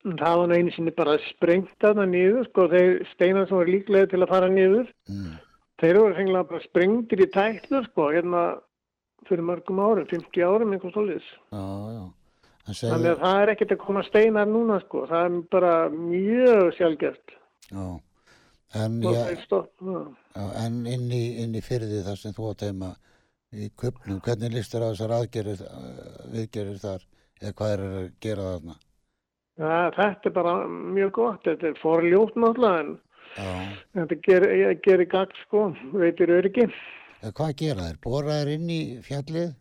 það 0.07 0.39
var 0.41 0.53
einu 0.57 0.71
sinni 0.73 0.93
bara 0.97 1.17
sprengt 1.29 1.85
að 1.85 1.99
það 2.01 2.09
niður, 2.13 2.47
sko, 2.49 2.65
þeir 2.73 2.93
steinar 3.13 3.45
sem 3.49 3.57
voru 3.59 3.75
líklega 3.75 4.09
til 4.13 4.21
að 4.25 4.31
fara 4.33 4.49
niður, 4.49 4.87
Mm. 5.09 5.35
þeir 5.81 5.99
voru 6.01 6.17
henglega 6.17 6.47
bara 6.49 6.63
sprengtir 6.65 7.21
í 7.21 7.27
tætlur, 7.29 7.85
sko, 7.91 8.07
hérna 8.15 8.41
fyrir 9.29 9.43
mörgum 9.45 9.79
árum, 9.83 10.07
50 10.09 10.41
árum, 10.47 10.73
einhvers 10.73 10.93
svolítið. 10.95 11.27
já, 11.53 11.65
já 11.93 12.05
Þannig 12.67 13.13
að 13.13 13.21
það 13.21 13.37
er 13.41 13.49
ekkert 13.53 13.71
að 13.71 13.83
koma 13.85 14.01
steinar 14.03 14.47
núna, 14.49 14.81
sko, 14.83 15.05
það 15.07 15.25
er 15.25 15.41
bara 15.53 15.73
mjög 15.93 16.73
sjálfgert. 16.75 17.36
Já, 17.71 17.85
en, 18.83 18.97
Og 19.05 19.13
já, 19.15 20.45
en 20.65 20.79
inn 20.87 21.11
í, 21.11 21.23
inn 21.43 21.55
í 21.55 21.61
fyrði 21.65 22.03
þar 22.05 22.19
sem 22.21 22.35
þú 22.35 22.49
átt 22.51 22.65
heima 22.67 22.91
í 23.55 23.69
köpnum, 23.79 24.19
hvernig 24.25 24.53
listur 24.57 24.83
á 24.83 24.91
þessar 24.91 25.13
aðgerir 25.21 25.61
viðgerir 26.33 26.79
þar 26.83 27.05
eða 27.41 27.53
hvað 27.59 27.73
er 27.77 27.83
að 27.87 28.07
gera 28.25 28.47
þarna? 28.53 28.75
Já, 29.57 29.75
þetta 29.97 30.29
er 30.29 30.33
bara 30.35 30.55
mjög 30.69 31.11
gott, 31.17 31.43
þetta 31.47 31.67
er 31.71 31.79
forljótt 31.81 32.35
náttúrulega, 32.37 32.81
en 32.83 32.97
já, 33.37 33.53
þetta 33.97 34.17
gerir, 34.27 34.73
gerir 34.85 35.09
gagn, 35.13 35.39
sko, 35.45 35.63
veitir 35.97 36.33
öryggi. 36.35 36.67
eða 37.23 37.31
hvað 37.39 37.55
gera 37.63 37.87
þeir, 37.87 37.97
bóra 38.03 38.35
þeir 38.41 38.51
inn 38.57 38.69
í 38.69 38.81
fjallið? 39.07 39.55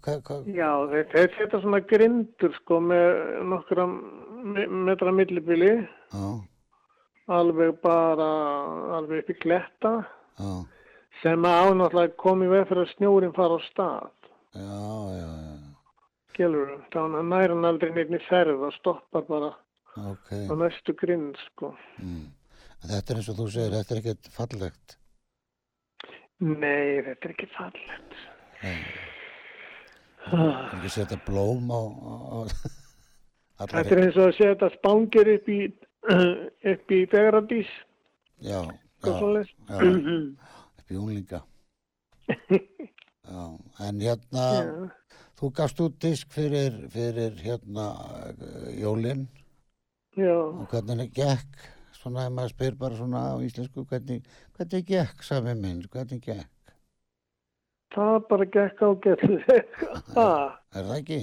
Hvað, 0.00 0.20
hvað, 0.24 0.46
Já, 0.56 0.68
þeir, 0.90 1.06
þeir 1.12 1.32
setja 1.38 1.58
svona 1.60 1.80
grindur 1.84 2.54
sko 2.60 2.78
með 2.80 3.08
nokkra 3.52 3.84
me- 3.86 4.23
metra 4.44 5.12
millibili, 5.14 5.72
alveg 7.32 7.78
bara, 7.82 8.28
alveg 8.98 9.22
upp 9.24 9.32
í 9.32 9.36
kletta, 9.40 9.92
já, 10.38 10.50
sem 11.22 11.46
að 11.48 11.70
ánáttúrulega 11.70 12.16
komi 12.20 12.48
veg 12.52 12.66
fyrir 12.68 12.84
að 12.84 12.92
snjórin 12.96 13.34
fara 13.36 13.56
á 13.56 13.60
stað. 13.70 14.10
já, 14.54 14.82
já, 15.18 15.28
já 16.38 16.48
þannig 16.92 17.20
að 17.20 17.28
næra 17.30 17.54
hann 17.54 17.68
aldrei 17.68 18.04
í 18.04 18.20
ferð 18.28 18.66
og 18.66 18.74
stoppar 18.80 19.24
bara 19.28 19.52
ok, 20.10 20.30
á 20.50 20.54
næstu 20.58 20.96
grind 20.98 21.38
sko. 21.48 21.74
mm. 22.02 22.26
Þetta 22.84 23.12
er 23.14 23.16
eins 23.20 23.28
og 23.32 23.38
þú 23.38 23.46
segir, 23.48 23.72
þetta 23.78 23.94
er 23.94 24.00
ekkert 24.02 24.30
fallegt 24.34 24.98
Nei, 26.44 27.00
þetta 27.06 27.28
er 27.28 27.32
ekki 27.32 27.46
fallegt. 27.54 28.16
Nei. 28.64 28.80
Ah, 30.24 30.32
Það 30.34 30.40
er 30.42 30.74
ekki 30.74 30.88
að 30.88 30.94
setja 30.96 31.18
blóm 31.24 31.70
á, 31.70 31.80
á, 31.80 32.36
Þetta 33.58 33.82
er 33.84 34.02
eins 34.02 34.16
og 34.18 34.28
að 34.28 34.36
setja 34.38 34.70
spangir 34.74 35.30
upp 35.36 35.50
í, 35.52 35.60
upp 36.72 36.94
í 36.94 37.00
Fegradís, 37.12 37.70
já, 38.42 38.60
já, 39.04 39.14
já, 39.14 39.78
upp 40.78 40.90
í 40.90 40.98
unglinga. 41.00 41.44
Já, 43.24 43.44
en 43.88 44.00
hérna 44.04 44.42
Já. 44.52 44.64
þú 45.40 45.48
gafst 45.56 45.78
út 45.80 45.94
disk 46.00 46.32
fyrir, 46.32 46.74
fyrir 46.92 47.38
hérna 47.40 47.86
eh, 48.28 48.74
jólin. 48.82 49.24
Já, 50.16 50.36
og 50.44 50.68
hvernig 50.68 51.08
gekk? 51.16 51.64
Svona 51.96 52.26
ef 52.28 52.34
maður 52.36 52.52
spyr 52.52 52.76
bara 52.76 52.98
svona 52.98 53.22
á 53.32 53.34
íslensku 53.40 53.86
hvernig, 53.88 54.28
hvernig 54.58 54.84
gekk 54.90 55.24
sami 55.24 55.54
minn, 55.56 55.80
hvernig 55.88 56.20
gekk? 56.20 56.74
Það 57.96 58.20
bara 58.28 58.50
gekk 58.58 58.84
á 58.84 58.88
ah, 60.20 60.52
er 60.76 60.84
það 60.84 60.96
ekki? 60.98 61.20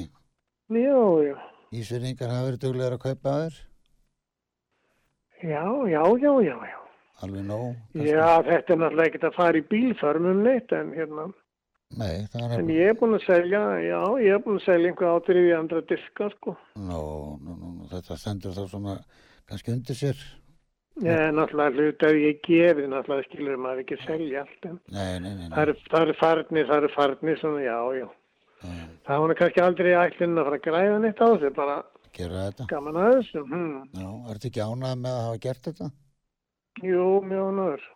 já, 0.73 0.99
já. 1.27 1.50
Ísverðingar 1.71 2.31
hafa 2.33 2.47
verið 2.49 2.63
duglegar 2.65 2.97
að 2.97 3.03
kaupa 3.05 3.35
þér 3.41 3.59
Já, 5.41 5.63
já, 5.89 6.01
já, 6.21 6.31
já, 6.45 6.55
já. 6.69 6.79
alveg 7.25 7.45
nóg 7.47 7.69
kannski? 7.93 8.09
Já, 8.11 8.27
þetta 8.49 8.73
er 8.75 8.81
náttúrulega 8.81 9.07
ekkert 9.09 9.29
að 9.29 9.37
fara 9.39 9.61
í 9.61 9.63
bílförmum 9.71 10.43
neitt 10.45 10.75
en 10.77 10.91
hérna. 10.97 11.29
Nei, 11.97 12.27
það 12.31 12.43
er 12.45 12.59
En 12.61 12.69
ég 12.71 12.91
er 12.91 12.99
búinn 12.99 13.17
að 13.17 13.25
selja, 13.25 13.63
já, 13.83 14.01
ég 14.23 14.35
er 14.35 14.43
búinn 14.45 14.59
að 14.61 14.67
selja 14.67 14.91
einhver 14.91 15.09
átrið 15.15 15.47
í 15.49 15.55
andra 15.57 15.81
diska, 15.89 16.29
sko. 16.37 16.53
Nó, 16.77 17.01
nó, 17.41 17.55
nó, 17.57 17.71
þetta 17.91 18.19
stendur 18.21 18.55
þá 18.55 18.63
svona 18.75 18.95
kannski 19.49 19.73
undir 19.75 19.97
sér 19.97 20.21
er 21.01 21.31
náttúrulega 21.33 21.81
hlut 21.81 22.03
að 22.05 22.17
ég 22.21 22.39
gefi, 22.45 22.87
náttúrulega 22.91 23.27
skilur 23.29 23.59
maður 23.63 23.83
ekki 23.85 23.97
selja 24.05 24.43
allt. 24.43 24.65
En 24.67 24.79
Nei, 24.91 25.19
nei, 25.23 25.33
nei, 25.33 25.47
nei. 25.47 25.53
það 25.55 26.01
eru 26.05 26.15
farnir, 26.19 26.67
það 26.69 26.77
eru 26.83 26.91
farnir, 26.95 27.39
svona, 27.41 27.63
já, 27.65 27.77
já. 27.97 28.07
Það 28.61 29.23
var 29.23 29.35
kannski 29.39 29.63
aldrei 29.63 29.91
ætlinn 29.97 30.37
að 30.37 30.47
fara 30.47 30.59
að 30.59 30.65
græða 30.67 30.97
neitt 31.01 31.21
á 31.21 31.27
þessu, 31.31 31.51
bara 31.57 31.77
gaman 32.69 32.99
að 33.01 33.13
þessu. 33.17 33.43
Hmm. 33.49 33.77
Já, 33.97 34.09
ertu 34.33 34.49
ekki 34.51 34.65
ánægð 34.65 34.99
með 35.01 35.15
að 35.15 35.23
hafa 35.27 35.39
gert 35.45 35.69
þetta? 35.69 35.87
Jú, 36.85 37.05
mjög 37.27 37.47
náður. 37.57 37.87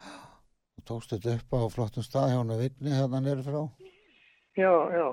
Þú 0.75 0.85
tókst 0.89 1.13
þetta 1.15 1.35
upp 1.35 1.53
á 1.55 1.61
flottum 1.75 2.05
stað 2.05 2.31
hjá 2.31 2.39
hana 2.39 2.57
Vigni 2.59 2.95
hérna 2.95 3.21
nýri 3.23 3.45
frá 3.45 3.61
Já, 4.55 4.71
já, 4.95 5.07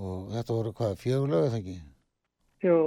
og 0.00 0.28
þetta 0.32 0.56
voru 0.56 0.74
hvað, 0.78 0.98
fjögulög 1.02 1.46
eða 1.48 1.58
ekki? 1.60 1.78
jú. 2.64 2.78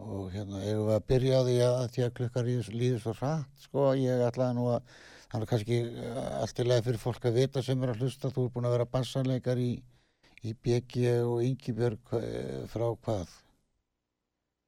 og 0.00 0.30
hérna 0.32 0.60
eigum 0.64 0.86
við 0.88 0.94
að 0.96 1.06
byrja 1.10 1.38
á 1.40 1.42
því 1.44 1.56
að 1.66 1.80
því 1.94 2.04
að 2.04 2.12
klukkar 2.16 2.46
líður, 2.48 3.00
svo 3.02 3.12
hratt 3.18 3.64
sko, 3.66 3.88
ég 4.00 4.22
ætlaði 4.24 4.56
nú 4.56 4.68
að 4.72 4.94
það 5.30 5.42
er 5.42 5.50
kannski 5.50 5.80
uh, 5.90 6.20
allt 6.40 6.62
í 6.62 6.66
lagi 6.66 6.86
fyrir 6.86 7.02
fólk 7.02 7.26
að 7.28 7.36
vita 7.42 7.62
sem 7.62 7.82
er 7.84 7.92
að 7.92 8.04
hlusta, 8.04 8.30
þú 8.32 8.46
er 8.46 8.54
búin 8.54 8.68
að 8.70 8.76
vera 8.78 8.88
bassanleikar 8.94 9.60
í, 9.60 9.70
í 10.46 10.54
BG 10.64 11.06
og 11.26 11.42
Ingibjörg 11.44 12.14
uh, 12.16 12.66
frá 12.72 12.86
hvað? 13.04 13.32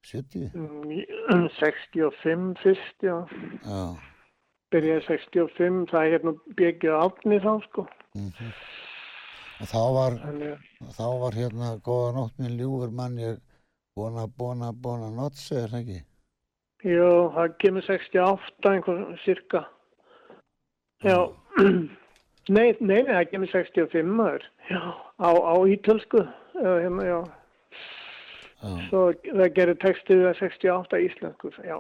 70? 0.09 0.51
Mm, 0.59 0.91
í- 0.91 1.51
65 1.59 2.57
fyrst, 2.63 2.97
já. 3.07 3.17
Já. 3.63 3.83
Byrjaði 4.73 5.05
65, 5.07 5.83
það 5.93 6.07
er 6.07 6.15
hérna 6.17 6.33
byggja 6.59 7.03
átni 7.05 7.39
þá, 7.45 7.53
sko. 7.69 7.87
Mm 8.19 8.53
Og 9.63 9.69
þá 9.71 9.83
var, 9.95 10.15
þá 10.97 11.05
var 11.23 11.37
hérna 11.39 11.67
góða 11.87 12.15
nótt 12.17 12.39
minn 12.43 12.57
ljúfur 12.59 12.91
mann 12.91 13.15
ég 13.21 13.37
bona, 13.95 14.25
bona, 14.27 14.73
bona 14.75 15.11
notsi, 15.15 15.55
er 15.55 15.71
það 15.71 15.85
ekki? 15.85 15.99
jú, 16.83 17.11
það 17.37 17.53
kemur 17.63 17.85
68 17.87 18.73
einhver 18.73 19.05
cirka. 19.23 19.61
Já. 21.07 21.15
Nei, 21.61 21.87
nei, 22.49 22.73
nei, 22.81 23.03
það 23.07 23.31
kemur 23.31 23.53
65 23.53 24.13
maður. 24.19 24.47
Já, 24.71 24.83
á, 25.21 25.31
á 25.31 25.55
ítölsku. 25.71 26.27
eða 26.59 26.77
Hérna, 26.83 27.07
já. 27.07 27.21
Já. 28.63 28.75
Svo 28.89 29.01
það 29.27 29.49
gerir 29.57 29.79
textið 29.83 30.29
að 30.31 30.39
68 30.43 31.03
íslensku, 31.09 31.51
já. 31.67 31.79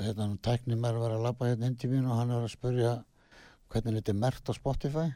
hérna 0.00 0.30
tæknimær 0.44 0.96
var 1.00 1.12
að 1.16 1.26
labba 1.26 1.50
hérna 1.50 1.68
inn 1.68 1.76
til 1.76 1.90
mín 1.92 2.06
og 2.08 2.16
hann 2.16 2.32
var 2.32 2.46
að 2.46 2.54
spurja 2.54 2.92
hvernig 3.72 3.98
þetta 3.98 4.12
er 4.14 4.20
mert 4.22 4.48
á 4.48 4.52
Spotify 4.56 5.08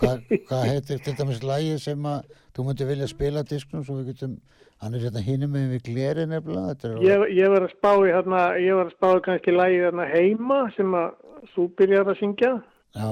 Hva, 0.00 0.12
hvað 0.48 0.64
heitir 0.70 1.00
til 1.04 1.14
dæmis 1.18 1.42
lægi 1.46 1.76
sem 1.82 2.06
að 2.10 2.26
þú 2.56 2.64
myndir 2.66 2.88
vilja 2.90 3.08
spila 3.10 3.42
disknum 3.46 3.84
svo 3.86 3.98
við 4.00 4.12
getum, 4.12 4.36
hann 4.82 4.96
er 4.96 5.04
hérna 5.06 5.22
hinum 5.24 5.52
með 5.54 5.68
við 5.74 5.82
gleri 5.90 6.26
nefnilega 6.30 6.74
er 6.88 6.96
Ég, 7.04 7.24
ég 7.36 7.52
var 7.52 7.66
að 7.66 7.74
spá 7.76 7.92
í 8.02 8.10
hérna, 8.10 8.42
ég 8.62 8.78
var 8.78 8.90
að 8.90 8.96
spá 8.96 9.08
kannski 9.28 9.54
lægið 9.54 9.86
hérna 9.86 10.08
heima 10.12 10.60
sem 10.76 10.96
að 10.98 11.14
þú 11.54 11.66
byrjar 11.78 12.10
að 12.12 12.20
syngja. 12.22 12.52
já 12.96 13.10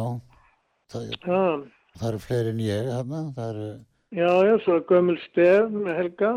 það, 0.92 1.11
Já, 1.25 1.42
það 2.01 2.09
eru 2.11 2.23
fleiri 2.27 2.55
en 2.55 2.62
ég 2.64 2.88
hérna, 2.90 3.23
það 3.37 3.51
eru 3.55 3.68
já, 4.14 4.31
já, 4.49 4.55
svo 4.64 4.79
gömul 4.90 5.18
stef 5.29 5.70
með 5.75 5.99
Helga. 6.03 6.33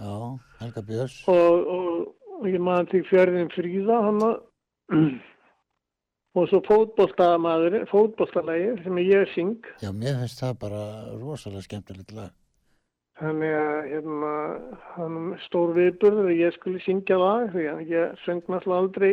Já, 0.00 0.14
Helga 0.60 0.82
Björns. 0.88 1.18
Og, 1.28 1.66
og, 1.76 2.14
og 2.40 2.46
ég 2.48 2.62
maður 2.64 2.90
til 2.94 3.04
fjörðin 3.10 3.50
Fríða 3.54 3.98
hann 4.06 4.22
og 6.38 6.46
svo 6.50 6.60
fótboltamaður, 6.68 7.80
fótboltalægið 7.90 8.84
sem 8.84 9.00
ég 9.02 9.32
syng. 9.34 9.56
já, 9.82 9.90
mér 9.92 10.20
finnst 10.22 10.42
það 10.44 10.60
bara 10.66 10.82
rosalega 11.18 11.66
skemmtilegt 11.66 12.12
lag 12.14 12.30
Þannig 13.20 13.52
að 13.52 13.88
hérna, 13.90 14.30
hann 14.94 15.16
stór 15.44 15.74
viðburður 15.76 16.30
að 16.30 16.38
ég 16.40 16.54
skulle 16.56 16.80
syngja 16.86 17.18
lag 17.20 17.50
því 17.52 17.66
að 17.68 17.82
ég 17.92 18.14
söng 18.22 18.40
náttúrulega 18.48 18.78
aldrei 18.80 19.10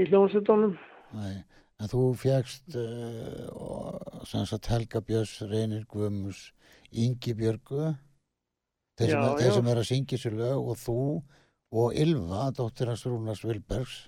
í 0.00 0.06
hljómsveitunum. 0.08 0.72
Nei, 1.18 1.34
en 1.76 1.90
þú 1.92 2.04
fjagst 2.16 2.78
uh, 2.80 3.44
og, 3.52 4.24
sem 4.30 4.46
sagt 4.48 4.70
Helga 4.72 5.02
Björns, 5.04 5.34
Reynir 5.50 5.84
Guðmus, 5.92 6.46
Ingi 6.96 7.36
Björgu, 7.36 7.90
þeir, 8.96 9.12
sem 9.12 9.20
Já, 9.20 9.28
er, 9.28 9.36
þeir 9.42 9.50
já. 9.50 9.56
sem 9.58 9.70
er 9.74 9.82
að 9.82 9.88
syngja 9.90 10.22
sér 10.22 10.38
lög 10.40 10.72
og 10.72 10.80
þú 10.80 10.98
og 11.76 12.00
Ylva, 12.06 12.46
dóttir 12.56 12.88
hans 12.88 13.04
Rúnars 13.04 13.44
Vilbergs 13.44 13.98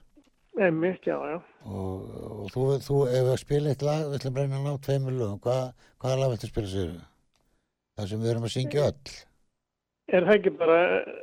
Emmitt, 0.58 1.06
já, 1.06 1.14
já. 1.30 1.38
og, 1.70 2.06
og 2.42 2.50
þú, 2.50 2.62
þú 2.82 2.96
ef 3.14 3.28
að 3.30 3.40
spila 3.44 3.70
eitt 3.70 3.82
lag, 3.86 4.04
við 4.08 4.16
ætlum 4.18 4.34
að 4.34 4.42
reyna 4.42 4.58
að 4.58 4.64
ná 4.66 4.80
tveimur 4.82 5.14
lögum, 5.14 5.40
Hva, 5.44 5.56
hvaða 6.02 6.16
lag 6.18 6.32
viltu 6.32 6.50
spila 6.50 6.70
sér? 6.72 6.92
Það 7.98 8.08
sem 8.10 8.22
við 8.24 8.30
erum 8.32 8.46
að 8.48 8.54
syngja 8.54 8.86
öll. 8.88 9.14
Er 10.08 10.26
það 10.26 10.34
ekki 10.38 10.52
bara, 10.58 10.78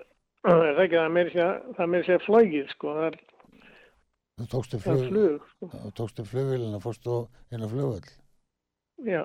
er 0.51 0.61
það 0.61 0.83
ekki 0.85 0.99
að 1.01 1.19
að, 1.45 1.57
það 1.79 1.91
meira 1.91 2.07
sé 2.07 2.15
að 2.15 2.27
flógið, 2.29 2.69
sko, 2.75 2.93
það 2.99 3.09
er, 3.09 3.19
Þú 4.35 4.45
tókstu 4.51 4.79
það 4.83 4.97
er 4.99 5.05
flug, 5.09 5.11
flug, 5.15 5.51
sko, 5.51 5.69
þú 5.73 5.91
tókstu 5.99 6.27
flugvélina, 6.27 6.79
fórstu 6.83 7.19
inn 7.55 7.63
á 7.63 7.67
flugvöll. 7.71 8.09
já. 9.07 9.21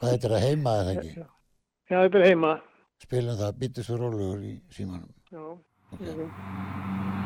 Hvað 0.00 0.10
heitir 0.10 0.34
það 0.34 0.46
heima 0.48 0.74
eða 0.80 0.96
ekki? 0.96 1.12
Já, 1.16 1.26
já, 1.90 1.96
þetta 1.98 2.20
er 2.22 2.26
heima, 2.30 2.54
Spilum 3.04 3.36
það, 3.36 3.56
býttu 3.60 3.84
svo 3.84 4.00
rólegur 4.00 4.44
í 4.44 4.54
símanum. 4.72 5.12
já. 5.32 5.44
Ok. 5.92 6.08
ok. 6.14 7.23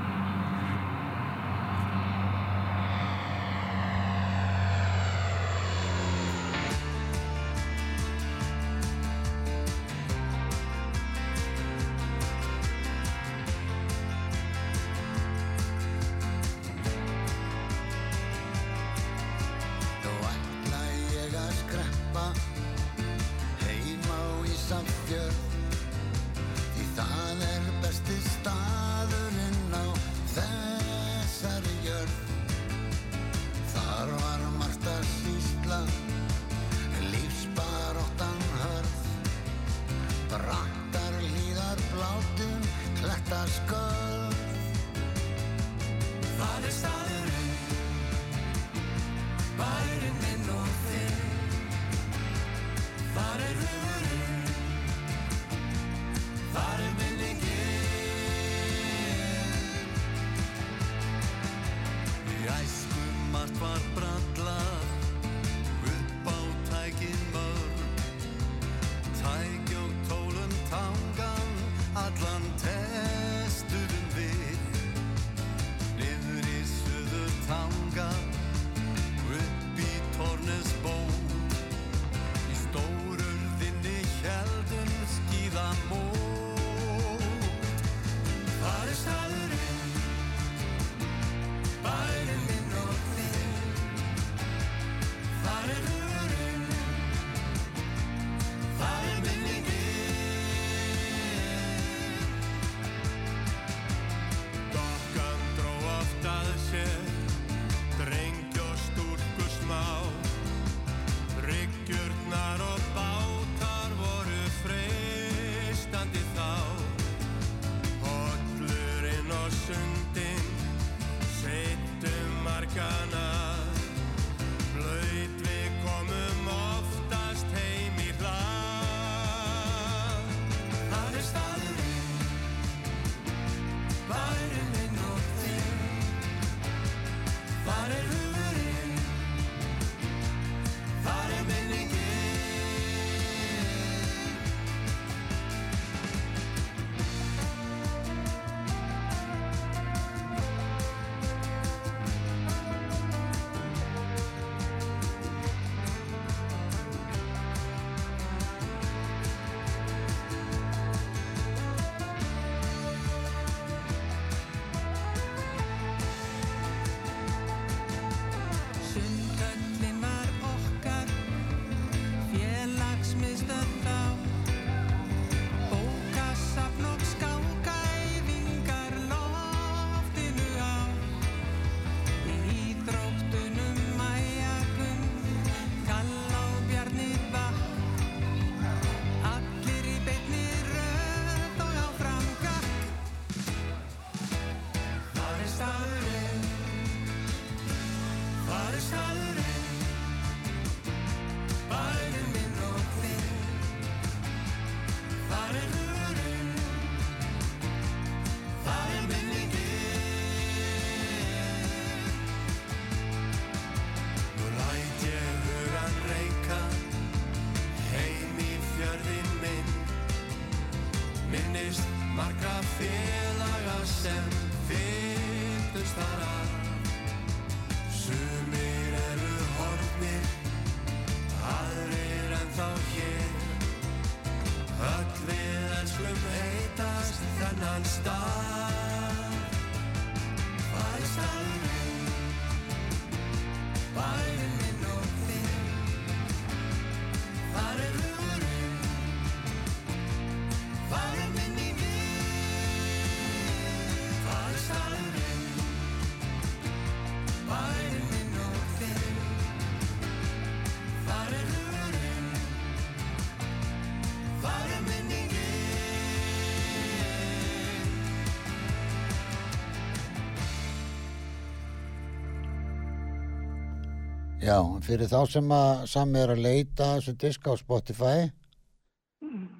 Já, 274.48 274.62
fyrir 274.80 275.10
þá 275.10 275.18
sem 275.28 275.50
að 275.52 275.80
sami 275.92 276.20
er 276.22 276.30
að 276.32 276.38
leita 276.40 276.86
þessu 276.96 277.12
disk 277.20 277.48
á 277.50 277.52
Spotify 277.60 278.30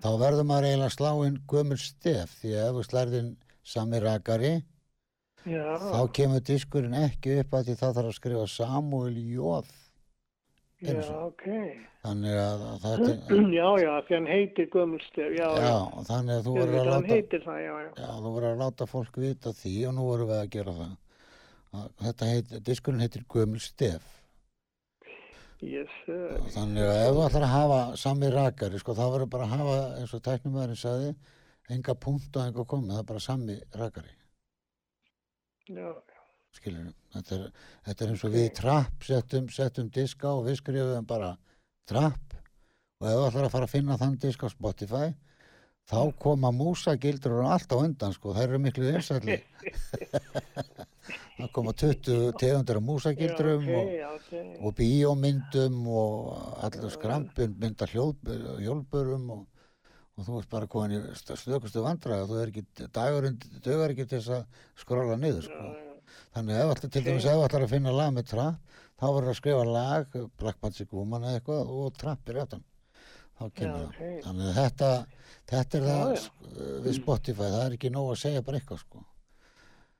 þá 0.01 0.09
verður 0.23 0.47
maður 0.49 0.69
eiginlega 0.69 0.89
að 0.89 0.95
slá 0.95 1.27
inn 1.27 1.37
gömul 1.51 1.77
stef 1.83 2.33
því 2.41 2.53
að 2.55 2.69
ef 2.69 2.77
þú 2.79 2.85
slærðin 2.87 3.29
sami 3.69 4.01
rakari 4.01 4.55
Já, 5.49 5.67
þá 5.83 6.01
kemur 6.17 6.47
diskurinn 6.49 6.97
ekki 7.03 7.37
upp 7.43 7.59
að 7.59 7.69
því 7.69 7.77
það 7.83 7.95
þarf 7.99 8.13
að 8.13 8.17
skrifa 8.17 8.47
Samuel 8.55 9.21
Jóð 9.35 9.71
já, 10.89 10.97
ok. 11.27 11.47
þannig 12.07 12.41
að 12.47 12.67
að 12.71 12.85
þetta 12.87 13.13
er 13.13 13.47
Já, 13.59 13.69
já, 13.85 13.93
því 14.09 14.17
hann 14.17 14.33
heitir 14.33 14.71
Gömulstef, 14.73 15.33
já, 15.37 15.49
já, 15.69 15.79
þannig 16.09 16.39
að 16.39 16.47
þú 16.49 16.55
verður 16.63 16.79
að 16.81 16.93
láta 16.95 17.43
það, 17.45 17.65
já, 17.67 17.75
já. 17.85 18.07
þú 18.09 18.37
verður 18.39 18.53
að 18.55 18.63
láta 18.65 18.89
fólk 18.89 19.21
vita 19.21 19.53
því 19.61 19.75
og 19.91 19.99
nú 19.99 20.13
verðum 20.13 20.33
við 20.33 20.41
að 20.41 20.53
gera 20.57 20.77
það. 20.79 20.95
Að 21.79 21.89
þetta 22.07 22.29
heit, 22.33 22.55
diskurinn 22.65 23.05
heitir 23.05 23.27
gömul 23.29 23.61
stef 23.61 24.15
Yes. 25.65 25.91
Þannig 26.55 26.87
að 26.87 27.01
ef 27.03 27.17
þú 27.17 27.25
ætlar 27.25 27.45
að 27.49 27.55
hafa 27.57 27.79
sami 27.99 28.29
rakari, 28.31 28.79
sko, 28.79 28.95
þá 28.95 29.05
verður 29.09 29.31
bara 29.33 29.49
að 29.49 29.55
hafa, 29.57 29.79
eins 29.99 30.15
og 30.15 30.23
tæknumæðurinn 30.29 30.79
sagði, 30.79 31.09
enga 31.75 31.95
punkt 31.99 32.39
og 32.39 32.45
enga 32.45 32.67
komið, 32.71 32.93
það 32.95 33.03
er 33.03 33.09
bara 33.09 33.25
sami 33.25 33.57
rakari, 33.75 34.15
Já, 35.69 35.89
skilur 36.57 36.93
þetta 37.13 37.35
er, 37.37 37.49
þetta 37.85 38.05
er 38.05 38.13
eins 38.15 38.23
og 38.25 38.33
við 38.33 38.47
trapp 38.57 39.05
settum, 39.05 39.49
settum 39.53 39.91
diska 39.93 40.31
og 40.33 40.47
við 40.47 40.61
skrifum 40.63 41.09
bara 41.09 41.35
trapp 41.89 42.37
og 43.03 43.09
ef 43.11 43.19
þú 43.19 43.27
ætlar 43.27 43.49
að 43.49 43.53
fara 43.53 43.69
að 43.69 43.75
finna 43.75 43.99
þann 44.01 44.17
disk 44.23 44.47
á 44.47 44.49
Spotify, 44.51 45.11
þá 45.91 46.01
koma 46.23 46.51
músagildur 46.55 47.37
og 47.43 47.53
allt 47.55 47.75
á 47.75 47.77
undan, 47.79 48.15
sko, 48.17 48.33
það 48.35 48.47
eru 48.47 48.63
miklu 48.65 48.89
vinsælli. 48.89 49.37
það 51.39 51.51
koma 51.55 51.73
20 51.83 52.33
tegundir 52.41 52.79
af 52.81 52.85
músagildurum 52.89 53.67
já, 53.69 53.77
og 53.79 53.85
ok, 53.85 53.93
já, 53.95 54.09
ok. 54.17 54.63
og 54.67 54.75
bíómyndum 54.81 55.77
og 55.87 56.65
allir 56.67 56.91
skrampin 56.95 57.55
mynda 57.61 57.87
hjólburum 57.93 59.29
og, 59.37 59.45
og 60.19 60.27
þú 60.27 60.39
ert 60.41 60.51
bara 60.51 60.89
í 60.91 61.03
st- 61.15 61.37
stökustu 61.43 61.85
vandræða 61.85 62.27
þú 62.31 62.41
er 62.43 62.53
ekki, 62.53 62.65
dagurinn 62.95 63.39
dögur 63.65 63.95
ekki 63.95 64.07
til 64.11 64.19
þess 64.23 64.33
að 64.39 64.65
skrolla 64.83 65.17
niður 65.21 65.47
sko. 65.47 65.69
þannig 66.35 66.59
ef 66.63 66.73
allir 66.73 66.91
til 66.97 67.05
dæmis 67.07 67.29
ef 67.29 67.45
allir 67.45 67.67
að 67.67 67.73
finna 67.77 67.93
lag 67.95 68.11
með 68.17 68.31
trapp 68.33 68.81
þá 68.99 69.07
verður 69.15 69.31
að 69.31 69.39
skrifa 69.39 69.65
lag 69.69 70.17
Black 70.41 70.59
Magic 70.63 70.93
Woman 70.93 71.23
eða 71.29 71.39
eitthvað 71.39 71.71
og 71.79 71.95
trapp 72.01 72.29
er 72.33 72.41
réttan 72.41 72.65
þá 73.39 73.45
kemur 73.55 73.79
það 73.79 73.87
ok. 73.93 74.01
þannig 74.27 74.57
þetta, 74.59 74.91
þetta 75.53 75.79
er 75.79 75.87
það 75.87 76.31
við 76.89 76.97
Spotify 76.99 77.53
það 77.53 77.63
er 77.69 77.77
ekki 77.79 77.93
nóg 77.95 78.11
að 78.11 78.21
segja 78.25 78.43
bara 78.43 78.59
eitthvað 78.59 78.81
sko. 78.83 79.05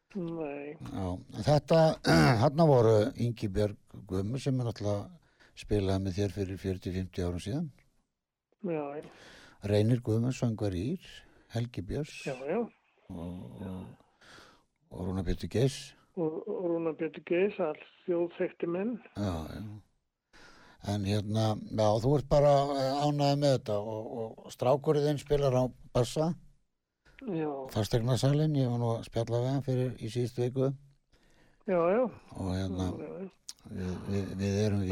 Já, 0.09 1.09
þetta, 1.45 1.79
hann 2.43 2.63
voru 2.65 2.95
Ingi 3.21 3.49
Björg 3.53 3.77
Guðmur 4.09 4.41
sem 4.41 4.57
er 4.57 4.71
náttúrulega 4.71 5.03
spilaði 5.59 6.05
með 6.05 6.17
þér 6.17 6.33
fyrir 6.33 6.61
40-50 6.63 7.27
árum 7.27 7.43
síðan. 7.45 7.67
já, 8.65 8.85
já, 8.97 9.05
Reynir 9.69 10.01
Guðmur 10.01 10.33
söngvar 10.33 10.73
ír, 10.73 11.05
Helgi 11.53 11.85
Björns 11.85 12.25
já, 12.25 12.33
já. 12.49 12.63
og, 13.13 13.61
og, 13.61 13.85
og 14.89 15.05
Rúna 15.11 15.27
Pétur 15.29 15.53
Geis. 15.53 15.77
Og, 16.17 16.41
og 16.49 16.65
Rúna 16.73 16.97
Björn 16.97 17.21
Geis, 17.29 17.61
all 17.61 17.85
þjóðþekti 18.07 18.73
menn. 18.73 18.97
Já, 19.13 19.37
já. 19.53 19.63
En 20.89 21.05
hérna, 21.05 21.51
já, 21.69 21.89
þú 22.01 22.17
ert 22.17 22.33
bara 22.33 22.57
ánæði 23.05 23.41
með 23.45 23.57
þetta 23.59 23.81
og, 23.83 24.13
og 24.25 24.53
strákurinn 24.57 25.21
spilar 25.21 25.53
á 25.53 25.65
bassa, 25.93 26.33
Já, 26.33 26.48
fastegnasalinn, 27.75 28.57
ég 28.59 28.69
var 28.71 28.79
nú 28.81 28.91
að 28.95 29.07
spjalla 29.09 29.41
við 29.43 29.51
hann 29.53 29.65
fyrir 29.67 29.95
í 29.99 30.11
síðustu 30.13 30.45
viku. 30.45 30.69
Já, 31.69 31.79
já. 31.93 32.03
og 32.39 32.51
hérna, 32.55 32.87
við, 33.69 33.95
við, 34.09 34.29
við 34.41 34.59
erum 34.65 34.85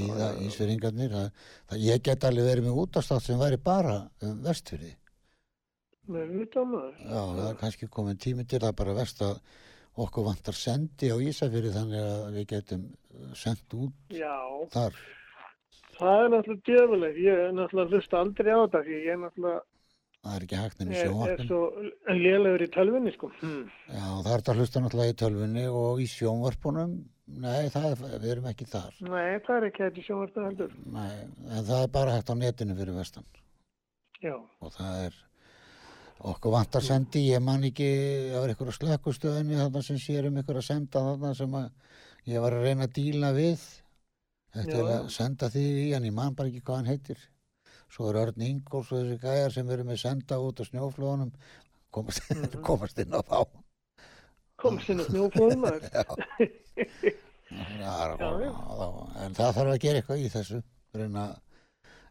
ísveringarnir 0.44 1.14
það, 1.14 1.28
það, 1.70 1.84
ég 1.86 2.02
get 2.04 2.26
alveg 2.28 2.48
verið 2.50 2.66
með 2.66 2.80
útastátt 2.82 3.24
sem 3.24 3.38
væri 3.40 3.56
bara 3.64 3.94
um 4.26 4.40
vestfyrði 4.44 4.92
Með 6.12 6.34
vitam 6.36 6.68
maður. 6.70 6.98
já, 7.00 7.22
það 7.38 7.46
er 7.48 7.56
kannski 7.62 7.88
komin 7.90 8.20
tími 8.20 8.44
til 8.46 8.60
að 8.60 8.76
bara 8.78 8.94
vest 8.98 9.22
að 9.24 9.40
okkur 10.04 10.26
vantar 10.28 10.54
sendi 10.54 11.08
á 11.08 11.16
Ísafyrði 11.16 11.72
þannig 11.74 12.04
að 12.04 12.36
við 12.36 12.46
getum 12.52 12.84
sendt 13.34 13.74
út 13.78 14.12
Já, 14.12 14.36
þar. 14.74 15.00
Það 15.96 16.20
er 16.20 16.30
náttúrulega 16.34 16.66
djöfulegt. 16.68 17.18
Ég 17.24 17.40
er 17.46 17.56
náttúrulega 17.56 17.96
hlusta 17.96 18.20
aldrei 18.20 18.52
á 18.52 18.60
þetta 18.60 18.84
ég 18.92 19.08
er 19.14 19.18
náttúrulega 19.24 19.62
það 20.24 20.36
er 20.36 20.46
ekki 20.46 20.60
hægt 20.60 20.80
nefnir 20.80 20.96
er, 20.96 21.02
er 21.02 21.10
sjónvarpin 21.10 21.50
svo 21.50 21.60
lélegur 22.22 22.64
í 22.64 22.70
tölvunni, 22.76 23.12
sko. 23.16 23.30
Hmm. 23.42 23.66
já, 23.90 24.06
það 24.06 24.32
er 24.32 24.40
þetta 24.40 24.54
að 24.54 24.62
hlusta 24.62 24.82
náttúrulega 24.84 25.14
í 25.14 25.18
tölvunni 25.22 25.66
og 25.82 26.00
í 26.02 26.08
sjónvarpunum 26.10 26.96
nei, 27.26 27.68
það 27.74 27.86
er, 27.90 28.02
við 28.22 28.32
erum 28.34 28.50
ekki 28.52 28.68
þar 28.70 28.98
Nei, 29.06 29.38
það 29.46 29.54
er 29.58 29.68
ekki 29.70 29.86
hægt 29.86 30.00
í 30.00 30.06
sjónvartu 30.06 30.46
heldur. 30.46 30.74
nei, 30.96 31.14
en 31.50 31.68
það 31.70 31.78
er 31.82 31.94
bara 31.98 32.16
hægt 32.16 32.32
á 32.32 32.34
netinu 32.38 32.76
fyrir 32.78 32.98
vestan 32.98 33.26
Já, 34.22 34.34
og 34.34 34.72
það 34.72 35.00
er 35.06 35.22
okkur 36.26 36.54
vantar 36.54 36.82
sendi, 36.82 37.26
ég 37.28 37.42
man 37.44 37.64
ekki 37.68 37.88
það 38.32 38.40
var 38.40 38.52
einhverja 38.52 38.76
slökkustöðinni 38.78 39.58
þarna 39.60 39.82
sem 39.84 39.98
sér 40.00 40.30
um 40.30 40.38
einhverja 40.40 40.64
senda 40.64 41.02
þarna 41.10 41.32
sem 41.36 41.56
að 41.60 41.66
ég 42.32 42.42
var 42.42 42.56
að 42.56 42.64
reyna 42.66 42.86
að 42.88 42.94
díla 42.96 43.32
við 43.36 43.60
eftir 44.56 44.80
Já. 44.80 44.86
að 44.96 45.10
senda 45.12 45.50
því 45.52 45.66
hann, 45.92 46.06
ég 46.08 46.16
man 46.16 46.34
bara 46.38 46.48
ekki 46.50 46.62
hvað 46.64 46.80
hann 46.80 46.90
heitir 46.94 47.20
svo 47.92 48.08
er 48.10 48.18
Örn 48.24 48.42
Ingóls 48.46 48.90
og 48.92 48.98
þessi 49.04 49.20
gæjar 49.22 49.54
sem 49.54 49.70
eru 49.70 49.84
með 49.88 50.00
senda 50.02 50.38
út 50.42 50.60
á 50.60 50.64
snjóflóðunum. 50.68 51.32
Komast, 51.94 52.26
Mhm. 52.30 52.60
komast 52.68 52.98
inn 52.98 53.14
á 53.14 53.20
þá. 53.22 53.40
Komst 54.60 54.90
inn 54.92 55.00
á 55.00 55.06
já. 55.90 56.02
en 59.24 59.34
það 59.36 59.52
þarf 59.56 59.70
að 59.72 59.82
gera 59.84 60.00
eitthvað 60.00 60.22
í 60.24 60.30
þessu. 60.32 60.62
Reyna, 60.96 61.24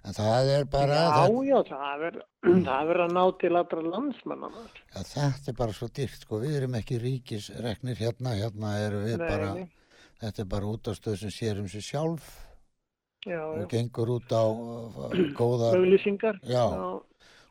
en 0.05 0.13
það 0.15 0.49
er 0.55 0.65
bara 0.69 0.95
Já, 0.95 1.09
það, 1.17 1.37
já, 1.49 1.57
það 1.69 2.05
er, 2.09 2.17
það 2.69 2.91
er 2.93 3.01
að 3.05 3.13
ná 3.17 3.23
til 3.41 3.51
allra 3.59 3.83
landsmanna. 3.89 4.49
Já, 4.93 5.01
þetta 5.11 5.51
er 5.51 5.57
bara 5.59 5.75
svo 5.75 5.89
dýrt, 5.89 6.19
sko, 6.23 6.39
við 6.43 6.57
erum 6.61 6.77
ekki 6.79 6.99
ríkisreknir 7.03 7.99
hérna, 7.99 8.35
hérna 8.39 8.75
erum 8.85 9.05
við 9.09 9.17
Nei, 9.19 9.27
bara, 9.27 9.51
þetta 10.23 10.43
er 10.45 10.49
bara 10.55 10.71
útastöð 10.75 11.17
sem 11.25 11.33
sér 11.35 11.61
um 11.63 11.67
sjálf 11.83 12.29
Já, 13.25 13.41
og 13.41 13.59
já. 13.63 13.67
gengur 13.73 14.11
út 14.19 14.29
á 14.37 14.43
uh, 14.45 15.11
góðar, 15.37 15.75
Auglýsingar. 15.79 16.39
Já. 16.45 16.65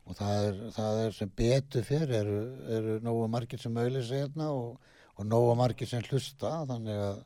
og 0.04 0.16
það 0.18 0.48
er, 0.48 0.58
það 0.76 0.98
er 1.06 1.14
sem 1.16 1.30
betur 1.36 1.86
fyrir, 1.88 2.12
eru, 2.22 2.40
eru 2.78 2.96
nógu 3.02 3.28
margir 3.32 3.58
sem 3.62 3.74
auðlýsa 3.80 4.18
hérna 4.22 4.50
og, 4.54 4.74
og 5.18 5.26
nógu 5.26 5.54
margir 5.58 5.88
sem 5.90 6.02
hlusta, 6.10 6.50
þannig 6.68 7.00
að, 7.08 7.22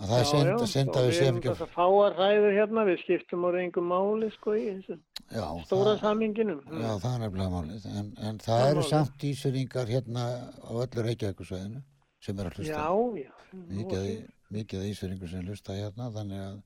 að 0.00 0.10
það 0.12 0.18
er 0.20 0.28
synd, 0.30 0.64
synd 0.74 0.94
að 1.00 1.08
við 1.08 1.16
séum 1.18 1.38
ekki, 1.40 1.48
þess 1.50 1.64
að 1.66 1.72
fáar 1.78 2.16
ræður 2.20 2.56
hérna, 2.58 2.84
við 2.90 3.00
skiptum 3.04 3.44
á 3.44 3.48
reyngu 3.56 3.84
máli, 3.90 4.30
sko, 4.36 4.54
í 4.56 4.66
já, 4.84 5.46
stóra 5.66 5.94
það, 5.96 6.00
saminginum. 6.04 6.60
já, 6.70 6.90
það 7.02 7.12
er 7.16 7.22
nefnilega 7.24 7.54
málið, 7.56 7.86
en, 7.90 8.08
en 8.30 8.38
það 8.44 8.54
Það 8.54 8.64
er 8.66 8.70
eru 8.70 8.80
málið. 8.84 8.90
samt 8.94 9.26
ísöringar 9.32 9.92
hérna 9.96 10.26
á 10.60 10.70
öllu 10.84 11.06
Reykjavíkusvæðinu, 11.08 11.82
sem 12.20 12.38
er 12.40 12.50
að 12.52 12.60
hlusta. 12.60 12.72
Já, 12.76 13.24
já. 13.24 13.32
Mikið, 13.74 14.10
mikið 14.54 14.84
ísveringur 14.92 15.30
sem 15.32 15.48
hlusta 15.48 15.74
hérna, 15.74 16.10
þannig 16.14 16.44
að 16.46 16.58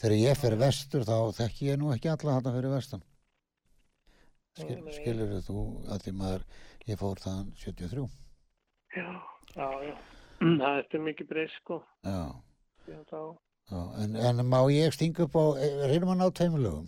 þegar 0.00 0.16
ég 0.20 0.40
fer 0.40 0.56
vestur 0.60 1.06
þá 1.08 1.16
þekki 1.40 1.70
ég 1.70 1.80
nú 1.80 1.92
ekki 1.94 2.12
alla 2.12 2.38
þarna 2.38 2.54
fyrir 2.56 2.74
vestan. 2.76 3.04
Skil, 4.56 4.78
skilur 4.96 5.34
þú 5.44 5.62
að 5.92 6.04
því 6.06 6.12
maður, 6.16 6.44
ég 6.88 7.00
fór 7.00 7.20
þaðan 7.20 7.50
73. 7.60 8.06
Já, 8.96 9.08
já, 9.56 9.68
já. 9.84 9.96
Það 10.60 10.78
er 10.80 11.02
mikið 11.04 11.28
breysk, 11.32 11.60
sko. 11.64 11.80
Já, 12.04 12.20
Já, 12.86 13.02
já. 13.10 13.80
En, 13.98 14.14
en 14.16 14.44
má 14.46 14.60
ég 14.70 14.94
stinga 14.94 15.24
upp 15.26 15.34
á, 15.34 15.44
eh, 15.58 15.86
reynum 15.90 16.12
að 16.14 16.20
ná 16.20 16.26
tveimulögum? 16.38 16.86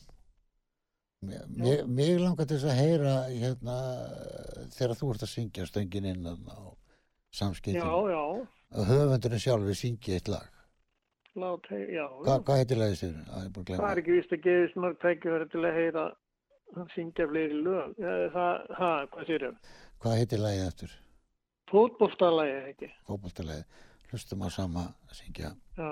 Mér, 1.27 1.81
mér 1.91 2.21
langar 2.23 2.47
til 2.47 2.61
þess 2.61 2.71
að 2.71 2.79
heyra 2.79 3.15
hérna 3.33 3.79
þegar 4.77 4.95
þú 5.01 5.09
ert 5.11 5.25
að 5.27 5.33
syngja 5.33 5.67
stöngin 5.67 6.07
inn 6.07 6.29
þarna 6.29 6.55
á 6.55 6.63
já. 8.07 8.23
að 8.79 8.93
höfundurinn 8.93 9.43
sjálfur 9.43 9.79
syngi 9.81 10.15
eitt 10.15 10.31
lag. 10.31 10.47
Hei, 11.39 11.95
já. 11.95 12.07
Hva, 12.25 12.41
hvað 12.43 12.57
heitir 12.59 12.81
lagið 12.81 12.97
sér? 12.99 13.13
Það 13.69 13.85
er 13.89 14.01
ekki 14.01 14.15
vist 14.17 14.33
að 14.35 14.41
gefa 14.47 14.71
smörg 14.73 14.97
tækifæri 15.05 15.47
til 15.53 15.63
að 15.63 15.77
heyra 15.79 16.05
að 16.75 16.89
syngja 16.97 17.27
fleiri 17.31 17.61
lög. 17.63 17.89
Það, 18.35 18.55
það, 18.81 18.99
hvað 19.15 19.31
sér 19.31 19.47
ég? 19.47 19.55
Hvað 20.03 20.19
heitir 20.19 20.43
lagið 20.43 20.65
eftir? 20.67 20.91
Fótboltalagi, 21.71 22.59
ekki? 22.73 22.89
Fótboltalagið. 23.07 23.67
Hlustum 24.11 24.43
á 24.43 24.49
sama 24.51 24.83
að 25.07 25.15
syngja. 25.23 25.55
Já. 25.79 25.91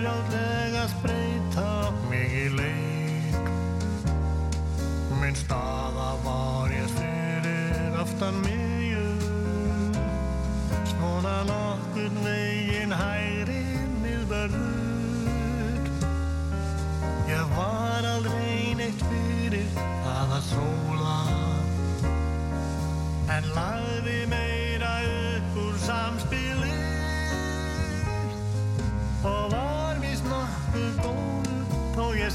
Fjekk 0.00 0.24
fljótlega 0.30 0.88
spreita 0.88 1.92
mig 2.08 2.32
í 2.32 2.48
leik. 2.56 3.48
Minn 5.20 5.36
staða 5.36 6.16
var 6.24 6.70
ég 6.72 6.88
fyrir 6.96 7.98
aftan 8.00 8.40
miðjum, 8.44 9.94
svona 10.94 11.44
nokkurn 11.44 12.16
veginn 12.24 12.92
hægri 12.92 13.62
miðvörður. 14.00 15.90
Ég 17.28 17.56
var 17.56 18.04
aldrei 18.14 18.74
neitt 18.76 19.04
fyrir 19.04 19.68
það 19.76 20.36
að 20.38 20.44
sóla 20.48 21.18
en 23.30 23.52
lagði 23.54 24.20
meira 24.26 24.39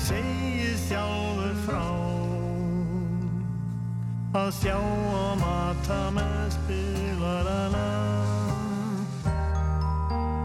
þó 0.06 0.14
ég 0.14 0.24
segi 0.24 0.74
sjálfur 0.88 1.56
frá. 1.66 1.86
Að 4.36 4.50
sjá 4.60 4.78
og 4.78 5.38
mata 5.40 6.00
með 6.14 6.52
spilarana. 6.56 7.86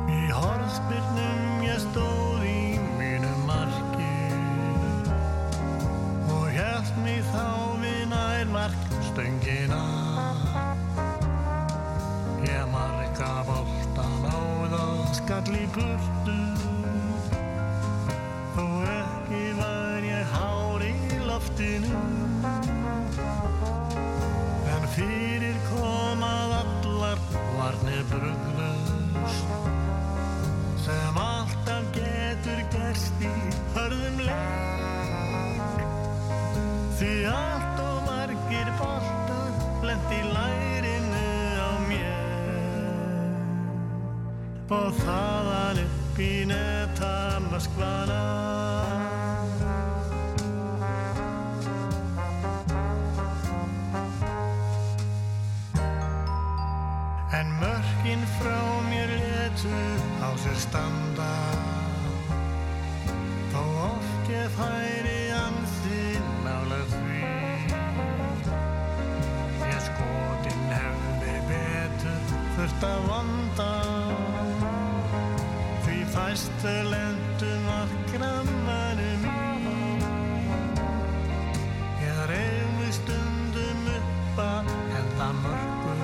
Í 0.08 0.20
horfspyrnum 0.32 1.64
ég 1.66 1.80
stóð 1.84 2.46
í 2.48 2.78
mínu 3.00 3.32
marki. 3.48 4.14
Og 6.30 6.46
hélt 6.56 6.94
mig 7.04 7.20
þá 7.34 7.46
við 7.82 8.06
nær 8.14 8.46
markstöngina 8.54 9.82
Ég 12.46 12.64
marga 12.72 13.32
boltan 13.44 14.24
á 14.24 14.40
það 14.72 15.04
skall 15.18 15.52
í 15.58 15.66
burtu 15.74 16.59
En 24.74 24.88
fyrir 24.94 25.58
kom 25.70 26.24
að 26.26 26.50
allar 26.62 27.18
varnir 27.58 28.02
brugðust 28.12 29.50
Sem 30.80 31.18
alltaf 31.20 31.84
getur 31.92 32.60
gerst 32.72 33.20
í 33.20 33.32
hörðum 33.74 34.16
leik. 34.24 35.82
Því 36.96 37.12
allt 37.28 37.82
og 37.84 37.98
margir 38.06 38.70
boltar 38.80 39.52
lent 39.84 40.08
í 40.16 40.22
lærinu 40.32 41.28
á 41.60 41.70
mér. 41.84 43.36
Og 44.80 44.90
þaðan 45.04 45.84
upp 45.84 46.24
í 46.24 46.32
netta 46.48 47.14
Moskvana 47.50 47.89
þurft 72.70 72.84
að 72.86 73.00
vanda. 73.10 73.72
Því 75.84 75.98
fæstu 76.14 76.74
lendum 76.90 77.66
að 77.74 77.94
grammanum 78.12 79.24
í. 79.26 79.32
Ég 82.04 82.20
reyfi 82.30 82.90
stundum 82.94 83.82
upp 83.96 84.38
að 84.44 84.70
henda 84.94 85.28
mörgum. 85.40 86.00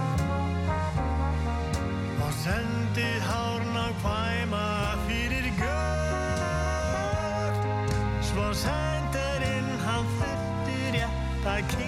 Og 2.27 2.33
sendi 2.43 3.11
hárn 3.29 3.77
á 3.79 3.89
kvæma 4.03 4.67
fyrir 5.07 5.47
gör 5.61 7.53
svo 8.27 8.47
sendirinn 8.53 9.71
hann 9.87 10.07
þurfti 10.19 10.79
rétt 10.99 11.45
að 11.47 11.61
kinka 11.71 11.86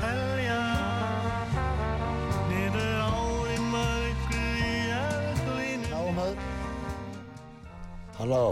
telja 0.00 0.60
niður 2.50 3.00
árin 3.06 3.66
mörgu 3.74 4.44
í 4.66 4.74
eldlinu 4.98 5.90
Náum 5.92 6.22
að 6.24 6.46
Halló. 8.20 8.44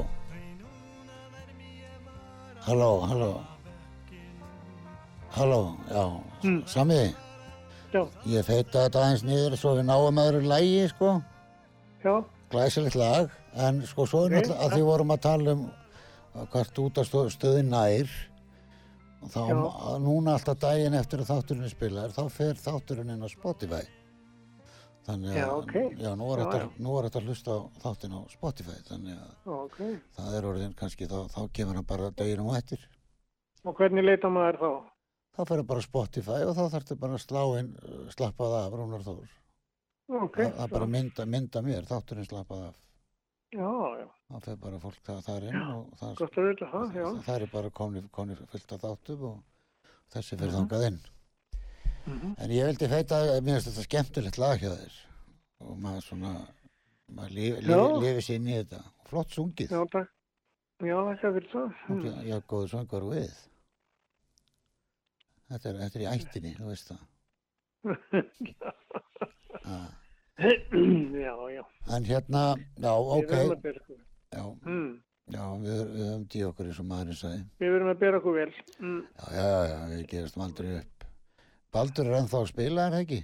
Halló, 2.65 2.91
halló. 3.01 3.33
Halló, 5.39 5.63
já. 5.91 6.05
Mm. 6.43 6.63
Sami, 6.67 7.03
Já, 7.89 8.03
ég 8.29 8.45
feita 8.45 8.85
þetta 8.85 9.01
aðeins 9.01 9.23
niður 9.25 9.55
svo 9.57 9.71
við 9.79 9.87
náum 9.89 10.19
öðru 10.21 10.43
lægi 10.45 10.89
sko. 10.91 11.13
Já, 12.05 12.15
glæsilegt 12.53 12.97
lag 13.01 13.31
en 13.57 13.81
sko 13.89 14.05
svo 14.09 14.27
er 14.27 14.35
náttúrulega 14.37 14.67
að 14.67 14.75
því 14.75 14.81
vorum 14.89 15.15
að 15.15 15.23
tala 15.25 15.55
um 15.57 15.63
hvert 16.53 16.81
út 16.85 17.01
af 17.01 17.09
stöðin 17.33 17.73
nær 17.73 18.13
þá 19.27 19.41
núna 20.03 20.35
alltaf 20.37 20.59
daginn 20.63 20.97
eftir 20.99 21.23
að 21.23 21.31
þátturinn 21.33 21.67
er 21.67 21.73
spilaður 21.73 22.17
þá 22.17 22.35
fer 22.35 22.61
þátturinn 22.63 23.15
inn 23.15 23.25
á 23.25 23.29
Spotify. 23.33 23.83
Þannig 25.09 25.33
að 25.33 25.39
Já, 25.41 25.47
ok. 25.55 25.75
já, 25.97 26.11
nú, 26.21 26.29
er 26.35 26.43
þetta, 26.43 26.61
þetta 26.77 27.21
að 27.21 27.29
hlusta 27.31 27.55
á 27.57 27.59
þáttin 27.85 28.15
á 28.15 28.21
Spotify 28.29 28.77
þannig 28.91 29.17
að 29.17 29.55
ok. 29.57 29.81
það 30.19 30.37
er 30.37 30.49
orðin 30.51 30.77
kannski 30.77 31.09
þá, 31.09 31.19
þá 31.33 31.41
kemur 31.57 31.81
hann 31.81 31.89
bara 31.89 32.11
deginum 32.13 32.51
á 32.53 32.61
eftir. 32.61 32.85
Og 33.65 33.75
hvernig 33.79 34.05
leita 34.05 34.29
maður 34.31 34.61
þá? 34.61 34.71
þá 35.39 35.45
fer 35.47 35.61
það 35.61 35.69
bara 35.71 35.83
á 35.83 35.89
Spotify 35.89 36.41
og 36.45 36.57
þá 36.59 36.65
þarftu 36.75 36.99
bara 36.99 37.17
að 37.17 37.25
slá 37.25 37.43
inn 37.61 37.71
slappað 38.15 38.57
af 38.59 38.75
Rúnar 38.75 39.07
Þór. 39.07 39.35
Ok, 40.09 40.39
það, 40.41 40.53
það 40.57 40.65
er 40.65 40.73
bara 40.75 40.89
að 40.89 40.95
mynda, 40.95 41.27
mynda 41.29 41.63
mér 41.65 41.89
þátturinn 41.89 42.29
slappað 42.29 42.63
af 42.69 42.79
já, 43.53 43.71
já, 43.99 44.09
þá 44.31 44.41
fer 44.45 44.57
bara 44.63 44.79
fólk 44.83 44.99
það 45.07 45.21
þar 45.29 45.47
inn 45.49 45.63
og 45.63 45.87
það 46.01 46.11
að 46.27 46.49
vita 46.49 46.67
það, 46.73 46.95
já. 46.99 47.07
það 47.27 47.35
er 47.43 47.47
bara 47.53 47.71
komnir 47.71 48.43
fullt 48.53 48.73
af 48.77 48.81
þáttum 48.83 49.23
og 49.31 49.39
þessi 50.13 50.37
fyrir 50.37 50.53
Mhm. 50.53 50.59
þangað 50.59 50.87
inn 50.91 51.01
Mhm. 52.09 52.35
en 52.39 52.51
ég 52.51 52.67
vildi 52.69 52.89
feita 52.89 53.15
að 53.21 53.41
mér 53.45 53.55
finnst 53.59 53.69
þetta 53.69 53.85
skemmtilegt 53.89 54.39
lag 54.39 54.59
hjá 54.61 54.71
þér 54.77 54.95
og 55.61 55.79
maður 55.79 56.03
svona 56.09 56.33
maður 57.11 57.31
lifi, 57.39 57.61
Já. 57.65 57.77
lifi, 57.77 58.01
lifi 58.05 58.23
sér 58.29 58.35
inn 58.37 58.49
í 58.49 58.55
þetta 58.65 58.81
flott 59.09 59.31
sungið 59.33 59.71
Já, 59.71 59.85
takk. 59.93 60.09
Já, 60.79 60.95
þakka 61.09 61.33
fyrir 61.35 61.51
það. 61.53 61.69
Ok, 61.91 62.05
já, 62.29 62.41
góðu 62.47 62.69
söngur 62.71 63.03
við 63.11 63.33
þetta 65.49 65.67
er, 65.69 65.75
þetta 65.83 65.97
er 65.99 66.05
í 66.05 66.11
ættinni 66.13 66.53
þú 66.57 66.67
veist 66.69 66.89
það 66.93 67.03
ah. 69.65 69.89
já, 71.27 71.35
já. 71.55 71.63
en 71.97 72.05
hérna, 72.09 72.43
já, 72.79 72.93
Við 72.95 73.13
ok 73.19 73.31
verðum 73.33 73.55
að 73.57 73.63
bera 73.67 73.81
okkur 73.83 73.99
já, 73.99 74.45
Mm. 74.69 74.91
já 75.35 75.45
við, 75.65 75.81
við 75.95 76.05
höfum 76.09 76.27
dí 76.35 76.43
okkur 76.49 76.69
eins 76.71 76.79
og 76.83 76.87
maðurinn 76.91 77.19
sagði 77.19 77.41
Við 77.63 77.73
verðum 77.75 77.91
að 77.95 77.99
bera 78.05 78.21
okkur 78.21 78.37
vel. 78.39 78.53
Mm. 78.79 79.01
já, 79.19 79.27
já, 79.35 79.49
já, 79.49 79.73
já, 79.73 79.79
við 79.95 80.05
gerast 80.13 80.39
aldrei 80.47 80.71
upp 80.79 81.07
Baldur 81.75 82.07
er 82.09 82.19
ennþá 82.23 82.39
að 82.43 82.51
spila 82.53 82.87
er 82.89 82.95
það 82.97 83.03
ekki 83.07 83.21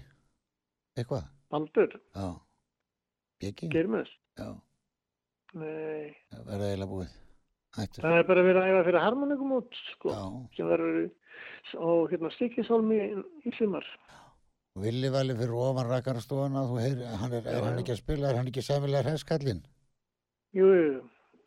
eitthvað, 0.99 1.25
Baldur, 1.55 1.95
já 2.15 2.29
Bjeki, 3.43 3.69
Geirmus. 3.75 4.11
já, 4.39 4.49
Nei, 5.55 6.11
verða 6.35 6.67
eiginlega 6.73 6.91
búið 6.91 7.13
hættur, 7.79 8.03
það 8.05 8.17
er 8.19 8.27
bara 8.29 8.43
verið 8.47 8.61
að 8.65 8.73
æfa 8.73 8.85
fyrir 8.89 9.03
harmonikum 9.05 9.53
út, 9.61 9.79
sko. 9.95 10.11
já 10.15 10.25
Sem 10.57 10.69
verður 10.71 10.99
á 11.79 11.89
hérna 12.11 12.31
Stikisholmi 12.35 12.99
í, 13.01 13.23
í 13.47 13.53
sumar. 13.59 13.87
Villi 13.87 14.24
vali 14.75 15.39
fyrir 15.39 15.55
ofan 15.55 15.91
heyri, 16.83 17.05
hann 17.21 17.33
er, 17.33 17.47
er 17.47 17.63
hann 17.63 17.79
ekki 17.79 17.95
að 17.95 18.03
spila 18.03 18.31
er 18.31 18.37
hann 18.41 18.51
ekki 18.51 18.63
sæmilega 18.63 19.09
hresskallinn 19.09 19.63
Jú, 20.55 20.67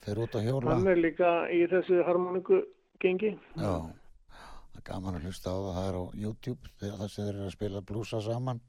fer 0.04 0.20
út 0.20 0.34
að 0.36 0.50
hjóla. 0.50 0.74
Hann 0.74 0.90
er 0.92 1.00
líka 1.00 1.30
í 1.56 1.62
þessu 1.72 2.02
harmoniku 2.04 2.60
gengi. 3.00 3.30
Já, 3.56 3.88
það 4.36 4.80
er 4.82 4.84
gaman 4.90 5.20
að 5.20 5.28
hlusta 5.30 5.54
á 5.54 5.58
það, 5.58 5.70
það 5.78 5.88
er 5.88 5.96
á 5.96 6.04
YouTube 6.24 6.72
þegar 6.82 7.14
sem 7.14 7.28
þeir 7.28 7.34
eru 7.38 7.46
að 7.46 7.54
spila 7.56 7.84
blúsa 7.88 8.20
saman. 8.26 8.60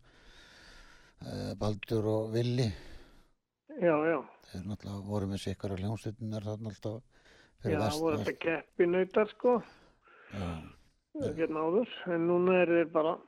Uh, 1.18 1.52
Baldur 1.58 2.06
og 2.12 2.30
Villi. 2.36 2.68
Já, 3.82 3.94
já. 4.06 4.18
þeir 4.52 4.62
náttúrulega 4.70 5.08
voru 5.08 5.30
með 5.32 5.42
sikkar 5.42 5.74
að 5.74 5.82
hljómsveitinnar 5.82 6.46
þarna 6.46 6.70
alltaf 6.72 6.94
Já, 6.98 7.64
fyrir 7.64 7.82
það 7.82 7.98
voru 8.04 8.20
þetta 8.22 8.36
keppinautar, 8.44 9.32
sko, 9.34 9.56
já, 10.30 10.48
hérna 11.24 11.66
áður. 11.66 11.98
En 12.14 12.30
núna 12.30 12.60
er 12.62 12.74
þeir 12.76 12.94
bara 12.94 13.18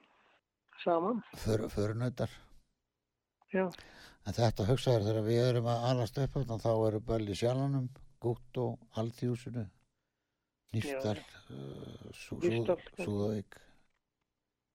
saman. 0.85 1.23
för, 1.37 1.69
förunautar 1.69 2.31
Já, 3.53 3.67
en 4.27 4.37
þetta 4.37 4.69
hugsaður 4.69 5.09
þegar 5.09 5.27
við 5.27 5.43
erum 5.49 5.71
að 5.73 5.89
alast 5.91 6.19
upp 6.23 6.37
þarna, 6.37 6.59
þá 6.63 6.73
eru 6.89 7.01
böll 7.01 7.27
í 7.29 7.39
sjálfanum 7.39 7.89
Gútt 8.21 8.61
og 8.61 9.01
Alþjúsinu 9.01 9.67
Nýftal 10.75 11.19
uh. 11.19 12.11
Súðavík 12.15 13.59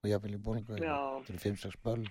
og 0.04 0.10
jafnvel 0.10 0.36
í 0.36 0.42
Bólunga 0.42 0.80
Já. 0.82 0.98
þetta 1.24 1.32
eru 1.32 1.44
5-6 1.46 1.80
böll 1.82 2.04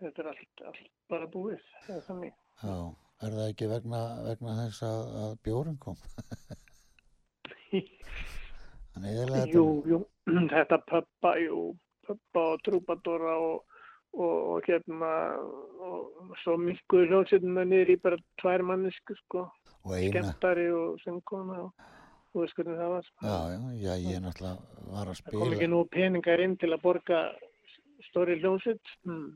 þetta 0.00 0.22
er 0.22 0.30
allt, 0.32 0.62
allt 0.70 0.92
bara 1.10 1.28
búið. 1.30 1.62
Það 1.86 1.96
er 1.96 2.04
þannig. 2.08 2.36
Já, 2.62 2.76
er 3.26 3.36
það 3.38 3.50
ekki 3.50 3.70
vegna, 3.70 4.02
vegna 4.26 4.56
þess 4.60 4.84
að, 4.86 5.02
að 5.22 5.34
bjórun 5.46 5.78
kom? 5.82 5.98
Þannig 8.96 9.10
eðalega 9.12 9.42
þetta. 9.42 9.56
Jú, 9.56 9.66
jú, 9.92 10.00
þetta 10.52 10.80
pöppa, 10.90 11.34
jú, 11.42 11.60
pöppa 12.06 12.44
og 12.54 12.62
trúpadóra 12.66 13.34
og, 13.42 13.64
og, 14.16 14.36
og 14.56 14.68
hérna, 14.68 15.10
og 15.86 16.34
svo 16.44 16.56
mikkuðu 16.62 17.08
hljóðsettina 17.10 17.64
niður 17.68 17.94
í 17.94 17.98
bara 18.02 18.18
tvær 18.42 18.64
mannesku, 18.70 19.16
sko, 19.24 19.46
skemmtari 19.86 20.68
og 20.74 20.96
söngkona 21.04 21.60
og 21.66 21.72
þú 22.32 22.42
veist 22.44 22.56
hvernig 22.58 22.78
það 22.80 22.92
var. 22.94 23.08
sko. 23.10 23.26
já, 23.26 23.38
já, 23.54 23.58
já, 23.86 23.94
ég 24.10 24.22
náttúrulega 24.24 24.92
var 24.92 25.10
að 25.12 25.20
Það 25.22 25.32
kom 25.32 25.46
ekki 25.48 25.56
spila. 25.56 25.72
nú 25.74 25.82
peningar 25.96 26.44
inn 26.44 26.56
til 26.60 26.72
að 26.74 26.82
borga 26.84 27.20
stóri 28.10 28.38
hljóðsett. 28.42 28.94
Hmm. 29.06 29.34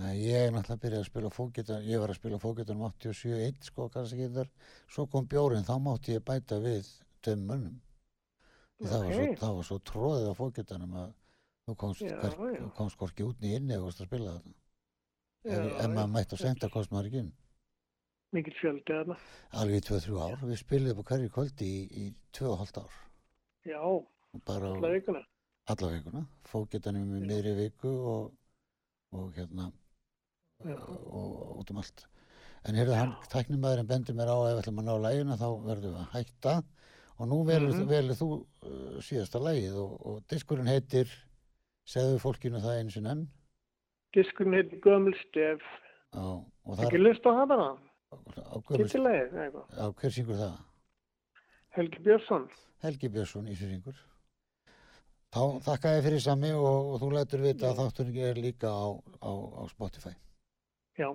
Nei, 0.00 0.14
ég 0.24 0.50
náttúrulega 0.54 0.82
byrjaði 0.82 1.04
að 1.04 1.08
spila 1.10 1.30
fókgetan, 1.36 1.84
ég 1.86 2.00
var 2.00 2.10
að 2.10 2.18
spila 2.18 2.38
fókgetan 2.42 2.80
87-1, 2.80 3.62
sko, 3.68 3.88
kannski 3.92 4.28
þar. 4.34 4.48
Svo 4.90 5.06
kom 5.12 5.26
bjórin, 5.30 5.66
þá 5.68 5.74
mátti 5.84 6.16
ég 6.16 6.24
bæta 6.26 6.58
við 6.64 6.88
mönnum. 7.46 7.76
Því 8.82 8.88
Það, 8.88 9.02
var 9.04 9.12
svo, 9.12 9.22
Ókei. 9.22 9.36
það 9.38 9.52
var 9.58 9.66
svo 9.68 9.76
tróðið 9.92 10.24
á 10.26 10.34
fókgetanum 10.40 10.94
að 11.04 11.10
þú 11.72 11.76
komst, 11.82 12.02
komst 12.78 12.98
hvorki 13.00 13.24
út 13.26 13.40
niður 13.42 13.58
inni 13.62 13.74
eða 13.76 13.86
varst 13.88 14.02
að 14.04 14.10
spila 14.10 14.34
þetta. 14.36 14.54
Ef, 15.42 15.88
maður 15.90 16.12
mætti 16.14 16.36
að 16.36 16.42
senda 16.44 16.68
kost 16.70 16.92
maður 16.94 17.08
ekki 17.10 17.22
inn. 17.24 17.32
Mikið 18.32 18.54
fjöldi 18.60 18.94
þarna. 18.94 19.16
Alveg 19.60 19.80
í 19.82 19.86
2-3 19.88 20.20
ár. 20.24 20.36
Við 20.48 20.60
spiliðum 20.62 21.02
á 21.02 21.08
hverju 21.10 21.32
kvöldi 21.34 21.66
í, 21.68 21.80
í 22.00 22.04
2,5 22.38 22.78
ár. 22.80 22.94
Já, 23.68 23.80
alla 24.48 24.92
vikuna. 24.94 25.20
alla 25.70 25.88
vikuna, 25.92 26.22
fókgetanum 26.50 27.10
í 27.18 27.20
miðri 27.26 27.52
viku 27.58 27.90
og, 28.12 28.30
og 29.14 29.28
hérna 29.36 29.68
Já. 30.64 30.74
og 30.78 31.60
út 31.60 31.70
um 31.70 31.78
allt 31.82 32.06
en 32.66 32.74
heyrðu 32.78 32.96
hann, 32.96 33.12
tæknumæðurinn 33.30 33.86
bendur 33.90 34.16
mér 34.18 34.30
á 34.30 34.38
ef 34.48 34.56
við 34.56 34.60
ætlum 34.62 34.80
að 34.82 34.88
ná 34.88 34.94
lægina 35.04 35.36
þá 35.38 35.46
verðum 35.68 35.94
við 35.94 36.00
að 36.02 36.10
hætta 36.16 36.54
og 37.18 37.28
nú 37.30 37.38
velur, 37.46 37.74
Mhm. 37.76 37.86
velur 37.92 38.18
þú 38.18 38.28
uh, 38.32 38.98
síðasta 39.06 39.38
lægið 39.42 39.76
og, 39.84 39.94
og 40.06 40.20
diskurinn 40.32 40.66
heitir 40.70 41.12
segðu 41.88 42.18
fólkinu 42.22 42.60
það 42.62 42.78
einu 42.80 42.90
sinni 42.94 43.10
enn 43.14 43.24
Diskurinn 44.12 44.54
heitir 44.58 44.80
Gömulstef. 44.84 45.62
á, 46.12 46.22
og 46.66 46.76
það 46.76 46.84
Ekki 46.86 47.00
lust 47.00 47.24
á 47.26 47.32
það 47.32 47.46
bara? 47.48 47.68
á, 48.12 48.56
gömul, 48.60 48.84
Kittilegið, 48.84 49.36
eitthvað. 49.40 49.66
á 49.72 49.84
hver 49.96 50.12
syngur 50.12 50.36
það? 50.42 50.56
Helgi 51.72 51.98
Björnsson. 52.04 52.48
Helgi 52.84 53.08
Björnsson 53.08 53.48
í 53.48 53.54
syngur 53.56 53.96
þá 55.32 55.40
þakka 55.64 55.94
ég 55.96 56.04
fyrir 56.04 56.20
sami 56.20 56.50
og, 56.52 56.92
og 56.92 57.00
þú 57.00 57.08
lætur 57.16 57.40
vita 57.46 57.70
að 57.70 57.78
þátturinn 57.80 58.18
er 58.28 58.36
líka 58.44 58.68
á, 58.68 58.84
á, 59.24 59.32
á 59.32 59.62
Spotify 59.72 60.12
Já, 61.00 61.08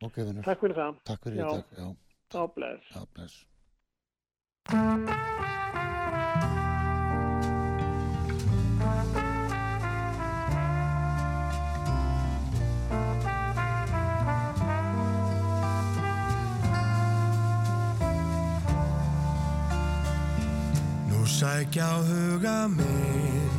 ok 0.00 0.16
vinnur, 0.24 0.44
takk 0.48 0.60
fyrir 0.64 0.78
það. 0.80 0.96
takk 1.04 1.22
fyrir 1.28 1.42
Já. 1.42 1.44
í 1.44 1.52
dag 1.52 1.64
já, 1.76 1.88
Áblæðis. 2.38 2.88
já, 4.72 5.57
sækja 21.28 21.84
á 21.84 22.00
huga 22.08 22.68
minn. 22.68 23.50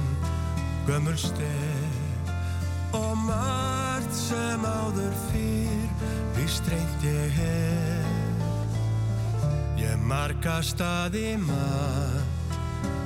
Gömul 0.87 1.17
stef 1.17 2.33
og 2.93 3.17
margt 3.17 4.13
sem 4.15 4.65
áður 4.65 5.13
fyrr 5.29 5.89
víst 6.35 6.65
reynd 6.71 7.05
ég 7.05 7.29
hef. 7.37 8.09
Ég 9.77 9.97
marga 10.01 10.59
staði 10.65 11.37
mann 11.37 12.25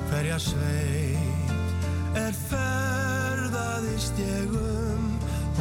hverja 0.08 0.38
sveit 0.38 2.18
er 2.18 2.34
ferðaðist 2.48 4.18
ég 4.22 4.54
um 4.54 5.04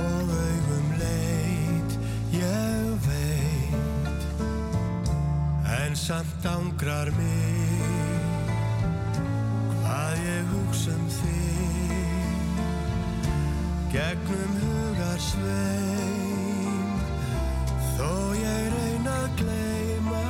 og 0.03 0.31
augum 0.37 0.87
leit 1.01 1.97
ég 2.37 2.95
veit. 3.07 4.23
En 5.81 5.97
samt 5.97 6.45
ángrar 6.45 7.11
mig 7.17 8.02
um 10.73 11.03
þig 11.05 12.61
gegnum 13.93 14.53
hugar 14.57 15.19
sveim 15.21 16.95
þó 17.93 18.09
ég 18.39 18.63
reyna 18.73 19.13
að 19.21 19.35
gleyma. 19.43 20.23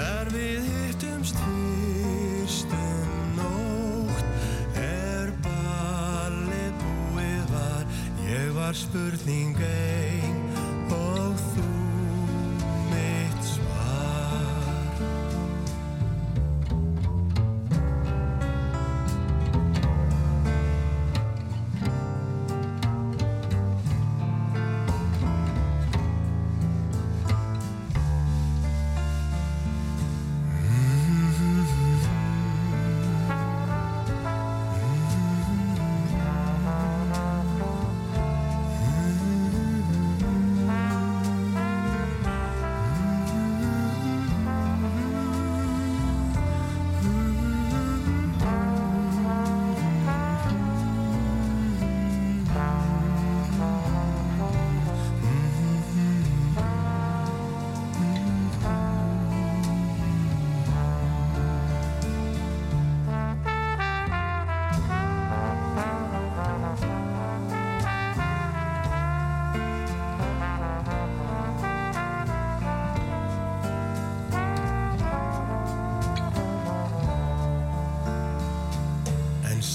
Er 0.00 0.26
við 0.34 0.68
hittumst 0.68 1.40
fyrst 1.40 2.74
um 2.76 3.14
nótt? 3.38 4.28
Er 4.76 5.32
ballið 5.46 6.74
búið 6.84 7.44
var? 7.54 7.84
Ég 8.28 8.52
var 8.58 8.76
spurning 8.76 9.56
ein 9.56 10.29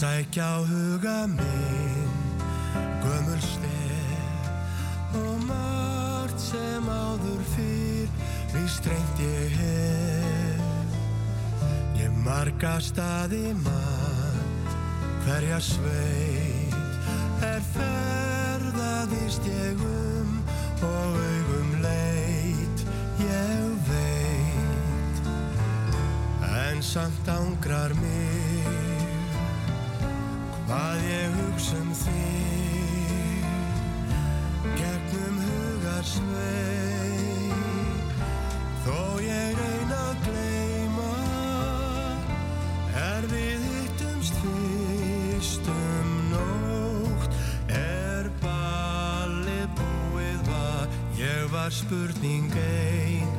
sækja 0.05 0.45
á 0.45 0.57
huga 0.69 1.19
minn 1.37 2.13
gömul 3.03 3.41
stef 3.41 5.15
og 5.17 5.37
margt 5.49 6.39
sem 6.49 6.85
áður 6.85 7.41
fyrr 7.53 8.09
víst 8.53 8.85
reynd 8.91 9.17
ég 9.25 9.57
hef. 9.61 10.61
Ég 12.03 12.11
marga 12.27 12.75
staði 12.89 13.47
mann 13.65 14.39
hverja 15.25 15.59
sveit 15.71 16.34
ég 39.26 39.59
reyna 39.59 40.01
að 40.09 40.26
gleyma. 40.26 41.13
Er 43.03 43.30
við 43.32 43.65
hittumst 43.69 44.38
fyrst 44.41 45.71
um 45.76 46.11
nótt? 46.34 47.39
Er 47.76 48.30
ballið 48.43 49.65
búið? 49.80 50.43
Var 50.51 50.99
ég 51.19 51.49
var 51.53 51.73
spurning 51.73 52.53
ein. 52.53 52.95
og 53.15 53.32
þú 53.32 53.34